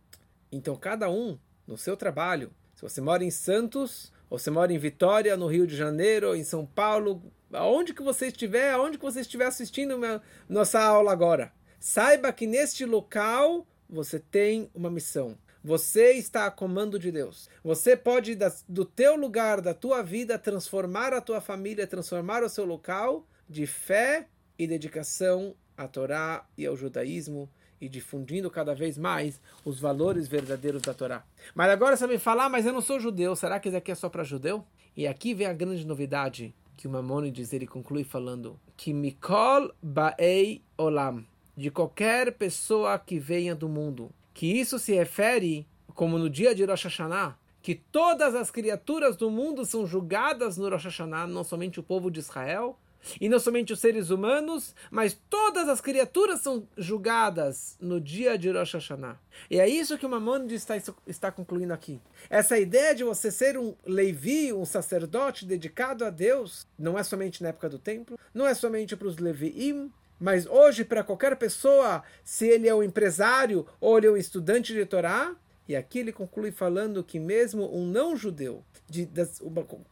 Então, 0.51 0.75
cada 0.75 1.09
um, 1.09 1.39
no 1.65 1.77
seu 1.77 1.97
trabalho, 1.97 2.51
se 2.75 2.83
você 2.83 3.01
mora 3.01 3.23
em 3.23 3.31
Santos, 3.31 4.13
ou 4.29 4.37
você 4.37 4.51
mora 4.51 4.71
em 4.71 4.77
Vitória, 4.77 5.35
no 5.35 5.47
Rio 5.47 5.65
de 5.65 5.75
Janeiro, 5.75 6.35
em 6.35 6.43
São 6.43 6.63
Paulo, 6.63 7.23
aonde 7.51 7.93
que 7.93 8.03
você 8.03 8.27
estiver, 8.27 8.71
aonde 8.71 8.99
que 8.99 9.03
você 9.03 9.21
estiver 9.21 9.45
assistindo 9.45 9.97
minha, 9.97 10.21
nossa 10.47 10.79
aula 10.79 11.11
agora, 11.11 11.51
saiba 11.79 12.31
que 12.31 12.45
neste 12.45 12.85
local 12.85 13.65
você 13.89 14.19
tem 14.19 14.69
uma 14.75 14.91
missão. 14.91 15.37
Você 15.65 16.11
está 16.11 16.45
a 16.45 16.51
comando 16.51 16.99
de 16.99 17.11
Deus. 17.11 17.49
Você 17.63 17.97
pode, 17.97 18.37
do 18.69 18.85
teu 18.85 19.15
lugar, 19.15 19.61
da 19.61 19.73
tua 19.73 20.03
vida, 20.03 20.37
transformar 20.37 21.11
a 21.11 21.19
tua 21.19 21.41
família, 21.41 21.87
transformar 21.87 22.43
o 22.43 22.49
seu 22.49 22.65
local 22.65 23.25
de 23.49 23.65
fé 23.65 24.27
e 24.59 24.67
dedicação 24.67 25.55
à 25.75 25.87
Torá 25.87 26.45
e 26.55 26.67
ao 26.67 26.77
judaísmo 26.77 27.49
e 27.81 27.89
difundindo 27.89 28.51
cada 28.51 28.75
vez 28.75 28.95
mais 28.95 29.41
os 29.65 29.79
valores 29.79 30.27
verdadeiros 30.27 30.83
da 30.83 30.93
Torá. 30.93 31.25
Mas 31.55 31.71
agora 31.71 31.97
você 31.97 32.05
me 32.05 32.19
falar, 32.19 32.47
mas 32.47 32.67
eu 32.67 32.71
não 32.71 32.79
sou 32.79 32.99
judeu, 32.99 33.35
será 33.35 33.59
que 33.59 33.67
isso 33.67 33.77
aqui 33.77 33.91
é 33.91 33.95
só 33.95 34.07
para 34.07 34.23
judeu? 34.23 34.63
E 34.95 35.07
aqui 35.07 35.33
vem 35.33 35.47
a 35.47 35.53
grande 35.53 35.83
novidade 35.83 36.53
que 36.77 36.87
o 36.87 36.91
Mamonides 36.91 37.53
ele 37.53 37.65
conclui 37.65 38.03
falando 38.03 38.59
que 38.77 38.93
Mikol 38.93 39.73
Ba'ei 39.81 40.61
Olam, 40.77 41.25
de 41.57 41.71
qualquer 41.71 42.33
pessoa 42.33 42.99
que 42.99 43.17
venha 43.17 43.55
do 43.55 43.67
mundo, 43.67 44.11
que 44.35 44.45
isso 44.45 44.77
se 44.77 44.93
refere, 44.93 45.65
como 45.95 46.19
no 46.19 46.29
dia 46.29 46.53
de 46.53 46.65
Rosh 46.65 46.83
Hashanah, 46.83 47.37
que 47.61 47.73
todas 47.73 48.35
as 48.35 48.51
criaturas 48.51 49.15
do 49.15 49.31
mundo 49.31 49.65
são 49.65 49.87
julgadas 49.87 50.57
no 50.57 50.69
Rosh 50.69 50.83
Hashanah, 50.83 51.25
não 51.25 51.43
somente 51.43 51.79
o 51.79 51.83
povo 51.83 52.11
de 52.11 52.19
Israel, 52.19 52.77
e 53.21 53.29
não 53.29 53.39
somente 53.39 53.71
os 53.71 53.79
seres 53.79 54.09
humanos, 54.09 54.75
mas 54.91 55.17
todas 55.29 55.69
as 55.69 55.79
criaturas 55.79 56.41
são 56.41 56.67
julgadas 56.75 57.77
no 57.79 58.01
dia 58.01 58.37
de 58.37 58.51
Rosh 58.51 58.73
Hashanah. 58.73 59.17
E 59.49 59.57
é 59.57 59.69
isso 59.69 59.97
que 59.97 60.05
o 60.05 60.09
Maimonides 60.09 60.67
está, 60.67 60.75
está 61.07 61.31
concluindo 61.31 61.71
aqui. 61.71 62.01
Essa 62.29 62.59
ideia 62.59 62.93
de 62.93 63.05
você 63.05 63.31
ser 63.31 63.57
um 63.57 63.73
Levi, 63.85 64.51
um 64.51 64.65
sacerdote 64.65 65.45
dedicado 65.45 66.03
a 66.03 66.09
Deus, 66.09 66.67
não 66.77 66.99
é 66.99 67.03
somente 67.03 67.41
na 67.41 67.49
época 67.49 67.69
do 67.69 67.79
templo, 67.79 68.19
não 68.33 68.45
é 68.45 68.53
somente 68.53 68.97
para 68.97 69.07
os 69.07 69.17
Leviim, 69.17 69.89
mas 70.19 70.45
hoje, 70.45 70.85
para 70.85 71.03
qualquer 71.03 71.35
pessoa, 71.35 72.03
se 72.23 72.47
ele 72.47 72.67
é 72.67 72.75
um 72.75 72.83
empresário 72.83 73.65
ou 73.79 73.97
ele 73.97 74.07
é 74.07 74.11
um 74.11 74.17
estudante 74.17 74.73
de 74.73 74.85
Torá, 74.85 75.35
e 75.67 75.75
aqui 75.75 75.99
ele 75.99 76.11
conclui 76.11 76.51
falando 76.51 77.03
que 77.03 77.19
mesmo 77.19 77.75
um 77.75 77.85
não-judeu, 77.85 78.63
de 78.87 79.09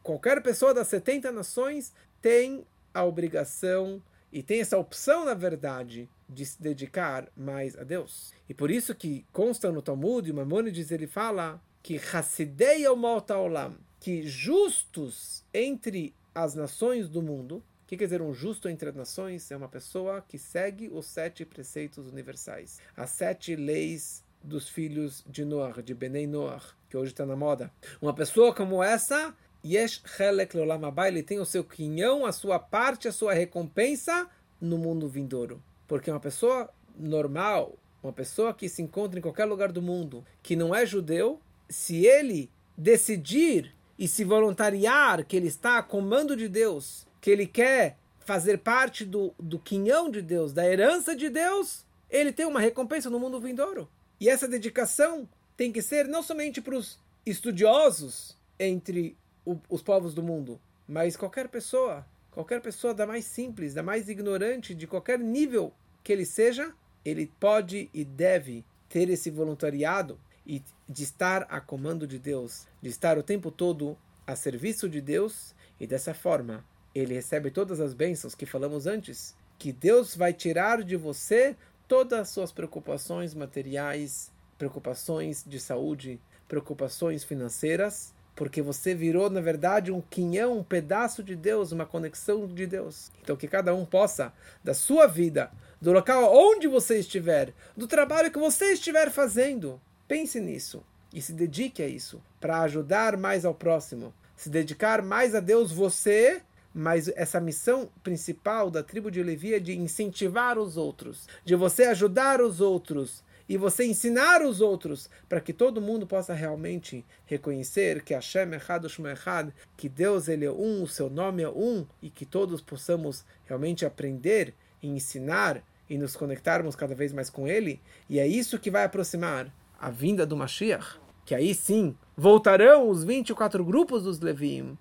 qualquer 0.02 0.42
pessoa 0.42 0.74
das 0.74 0.88
70 0.88 1.32
nações, 1.32 1.92
tem 2.22 2.66
a 2.94 3.04
obrigação 3.04 4.02
e 4.32 4.42
tem 4.42 4.62
essa 4.62 4.78
opção, 4.78 5.26
na 5.26 5.34
verdade, 5.34 6.10
de 6.30 6.46
se 6.46 6.62
dedicar 6.62 7.28
mais 7.36 7.78
a 7.78 7.84
Deus. 7.84 8.34
E 8.48 8.54
por 8.54 8.72
isso 8.72 8.96
que 8.96 9.26
consta 9.32 9.72
no 9.72 9.82
Talmud, 9.82 10.30
e 10.30 10.34
Maimonides 10.34 10.92
ele 10.92 11.08
fala 11.08 11.62
que 11.82 12.00
Hassidei 12.12 12.88
Olam, 12.88 13.76
que 14.00 14.24
justos 14.28 15.44
entre 15.54 16.16
as 16.34 16.56
nações 16.56 17.10
do 17.10 17.22
mundo, 17.22 17.64
que 17.88 17.98
quer 17.98 18.06
dizer 18.06 18.22
um 18.22 18.34
justo 18.34 18.70
entre 18.70 18.90
as 18.90 18.96
nações? 18.96 19.52
É 19.52 19.58
uma 19.58 19.68
pessoa 19.68 20.24
que 20.28 20.38
segue 20.38 20.90
os 20.92 21.06
sete 21.06 21.46
preceitos 21.46 22.08
universais, 22.08 22.80
as 22.96 23.10
sete 23.12 23.56
leis 23.56 24.24
dos 24.44 24.68
filhos 24.68 25.24
de 25.28 25.46
Noah, 25.46 25.82
de 25.82 25.94
Benei 25.94 26.28
Noah, 26.28 26.64
que 26.90 26.98
hoje 26.98 27.12
está 27.12 27.26
na 27.26 27.36
moda. 27.36 27.72
Uma 28.02 28.14
pessoa 28.14 28.54
como 28.54 28.84
essa, 28.84 29.36
Yesh 29.66 30.04
Helek 30.20 30.56
Leolam 30.56 30.82
ele 31.08 31.24
tem 31.24 31.40
o 31.40 31.46
seu 31.46 31.64
quinhão, 31.64 32.26
a 32.26 32.32
sua 32.32 32.60
parte, 32.60 33.08
a 33.08 33.12
sua 33.12 33.34
recompensa 33.34 34.28
no 34.60 34.78
mundo 34.78 35.08
vindouro. 35.08 35.64
Porque 35.88 36.12
uma 36.12 36.20
pessoa 36.20 36.70
normal, 36.98 37.78
uma 38.02 38.12
pessoa 38.12 38.54
que 38.54 38.68
se 38.68 38.82
encontra 38.82 39.18
em 39.18 39.22
qualquer 39.22 39.46
lugar 39.46 39.72
do 39.72 39.82
mundo, 39.82 40.26
que 40.42 40.56
não 40.56 40.76
é 40.76 40.86
judeu, 40.86 41.40
se 41.70 42.06
ele 42.06 42.50
decidir 42.78 43.74
e 43.98 44.08
se 44.08 44.24
voluntariar 44.24 45.24
que 45.26 45.38
ele 45.38 45.48
está 45.48 45.78
a 45.78 45.84
comando 45.84 46.36
de 46.36 46.50
Deus 46.50 47.08
que 47.24 47.32
ele 47.32 47.48
quer 47.48 47.96
fazer 48.20 48.58
parte 48.58 49.06
do, 49.06 49.34
do 49.40 49.58
quinhão 49.58 50.12
de 50.12 50.22
Deus, 50.22 50.52
da 50.52 50.68
herança 50.68 51.16
de 51.16 51.30
Deus, 51.30 51.86
ele 52.10 52.34
tem 52.34 52.46
uma 52.46 52.60
recompensa 52.60 53.10
no 53.10 53.18
mundo 53.18 53.40
vindouro. 53.40 53.88
E 54.20 54.28
essa 54.28 54.46
dedicação 54.46 55.26
tem 55.56 55.72
que 55.72 55.82
ser 55.82 56.06
não 56.06 56.22
somente 56.22 56.60
para 56.60 56.76
os 56.76 57.00
estudiosos 57.26 58.38
entre 58.60 59.16
o, 59.46 59.58
os 59.70 59.82
povos 59.82 60.14
do 60.14 60.22
mundo, 60.22 60.60
mas 60.86 61.16
qualquer 61.16 61.48
pessoa, 61.48 62.06
qualquer 62.30 62.60
pessoa 62.60 62.94
da 62.94 63.08
mais 63.08 63.24
simples, 63.24 63.74
da 63.74 63.82
mais 63.82 64.10
ignorante, 64.10 64.76
de 64.76 64.86
qualquer 64.86 65.18
nível 65.18 65.74
que 66.04 66.12
ele 66.12 66.26
seja, 66.26 66.74
ele 67.06 67.32
pode 67.40 67.90
e 67.94 68.04
deve 68.04 68.66
ter 68.90 69.10
esse 69.10 69.30
voluntariado 69.30 70.20
e 70.46 70.62
de 70.90 71.04
estar 71.04 71.44
a 71.44 71.62
comando 71.62 72.06
de 72.06 72.20
Deus, 72.20 72.68
de 72.82 72.90
estar 72.90 73.18
o 73.18 73.24
tempo 73.24 73.50
todo 73.50 73.98
a 74.28 74.36
serviço 74.36 74.90
de 74.90 75.00
Deus 75.00 75.56
e 75.80 75.88
dessa 75.88 76.14
forma 76.14 76.66
ele 76.94 77.14
recebe 77.14 77.50
todas 77.50 77.80
as 77.80 77.94
bênçãos 77.94 78.36
que 78.36 78.46
falamos 78.46 78.86
antes, 78.86 79.36
que 79.58 79.72
Deus 79.72 80.16
vai 80.16 80.34
tirar 80.34 80.84
de 80.84 80.96
você 80.96 81.56
todas 81.88 82.20
as 82.20 82.30
suas 82.30 82.52
preocupações 82.52 83.34
materiais, 83.34 84.32
preocupações 84.58 85.44
de 85.46 85.60
saúde, 85.60 86.20
preocupações 86.48 87.24
financeiras, 87.24 88.14
porque 88.36 88.62
você 88.62 88.96
virou, 88.96 89.30
na 89.30 89.42
verdade, 89.42 89.92
um 89.92 90.02
quinhão, 90.02 90.58
um 90.58 90.64
pedaço 90.64 91.24
de 91.24 91.36
Deus, 91.36 91.72
uma 91.72 91.86
conexão 91.86 92.48
de 92.48 92.66
Deus. 92.66 93.12
Então, 93.22 93.36
que 93.36 93.48
cada 93.48 93.74
um 93.76 93.86
possa, 93.86 94.34
da 94.64 94.74
sua 94.74 95.08
vida, 95.08 95.52
do 95.80 95.92
local 95.92 96.34
onde 96.34 96.68
você 96.68 97.00
estiver, 97.00 97.54
do 97.76 97.88
trabalho 97.88 98.32
que 98.32 98.40
você 98.40 98.74
estiver 98.74 99.12
fazendo, 99.12 99.80
pense 100.08 100.40
nisso 100.40 100.84
e 101.14 101.22
se 101.22 101.34
dedique 101.34 101.84
a 101.84 101.88
isso, 101.88 102.22
para 102.40 102.62
ajudar 102.62 103.18
mais 103.18 103.46
ao 103.46 103.54
próximo, 103.54 104.14
se 104.36 104.50
dedicar 104.50 105.02
mais 105.04 105.36
a 105.36 105.40
Deus, 105.40 105.72
você 105.72 106.42
mas 106.74 107.08
essa 107.10 107.40
missão 107.40 107.90
principal 108.04 108.72
da 108.72 108.82
tribo 108.82 109.12
de 109.12 109.22
Levi 109.22 109.54
é 109.54 109.60
de 109.60 109.78
incentivar 109.78 110.58
os 110.58 110.76
outros, 110.76 111.28
de 111.46 111.56
você 111.56 111.84
ajudar 111.84 112.42
os 112.42 112.60
outros 112.60 113.24
e 113.48 113.58
você 113.58 113.86
ensinar 113.86 114.42
os 114.42 114.62
outros 114.62 115.10
para 115.28 115.42
que 115.42 115.54
todo 115.54 115.82
mundo 115.82 116.08
possa 116.08 116.34
realmente 116.34 117.06
reconhecer 117.26 118.02
que 118.02 118.14
Hashem 118.14 118.54
Echad 118.54 118.88
Shmo 118.88 119.08
Echad, 119.08 119.50
que 119.76 119.90
Deus 119.90 120.28
ele 120.28 120.46
é 120.46 120.52
um, 120.52 120.84
o 120.84 120.88
seu 120.88 121.10
nome 121.10 121.44
é 121.44 121.50
um 121.50 121.86
e 122.02 122.10
que 122.10 122.26
todos 122.26 122.62
possamos 122.62 123.26
realmente 123.46 123.86
aprender 123.86 124.56
e 124.82 124.88
ensinar 124.88 125.64
e 125.90 125.98
nos 125.98 126.16
conectarmos 126.16 126.76
cada 126.76 126.96
vez 126.96 127.12
mais 127.12 127.30
com 127.30 127.48
ele. 127.48 127.80
E 128.10 128.20
é 128.20 128.26
isso 128.26 128.58
que 128.58 128.72
vai 128.72 128.86
aproximar 128.86 129.54
a 129.80 129.90
vinda 129.90 130.26
do 130.26 130.38
Mashiach, 130.38 130.98
que 131.26 131.36
aí 131.36 131.54
sim 131.54 131.96
voltarão 132.16 132.90
os 132.90 133.04
24 133.04 133.64
grupos 133.64 134.04
dos 134.04 134.20
Levim. 134.20 134.78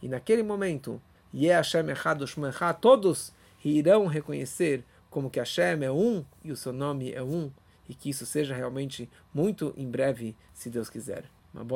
E 0.00 0.08
naquele 0.08 0.44
momento 0.44 1.02
é 1.34 1.52
Hashem 1.52 1.88
Echad 1.90 2.24
Shmo 2.26 2.46
Echad, 2.46 2.78
todos 2.80 3.32
irão 3.64 4.06
reconhecer 4.06 4.84
como 5.10 5.30
que 5.30 5.38
Hashem 5.38 5.84
é 5.84 5.90
um 5.90 6.24
e 6.44 6.52
o 6.52 6.56
seu 6.56 6.72
nome 6.72 7.12
é 7.12 7.22
um, 7.22 7.50
e 7.88 7.94
que 7.94 8.10
isso 8.10 8.26
seja 8.26 8.54
realmente 8.54 9.08
muito 9.32 9.72
em 9.76 9.88
breve, 9.90 10.36
se 10.52 10.70
Deus 10.70 10.90
quiser. 10.90 11.24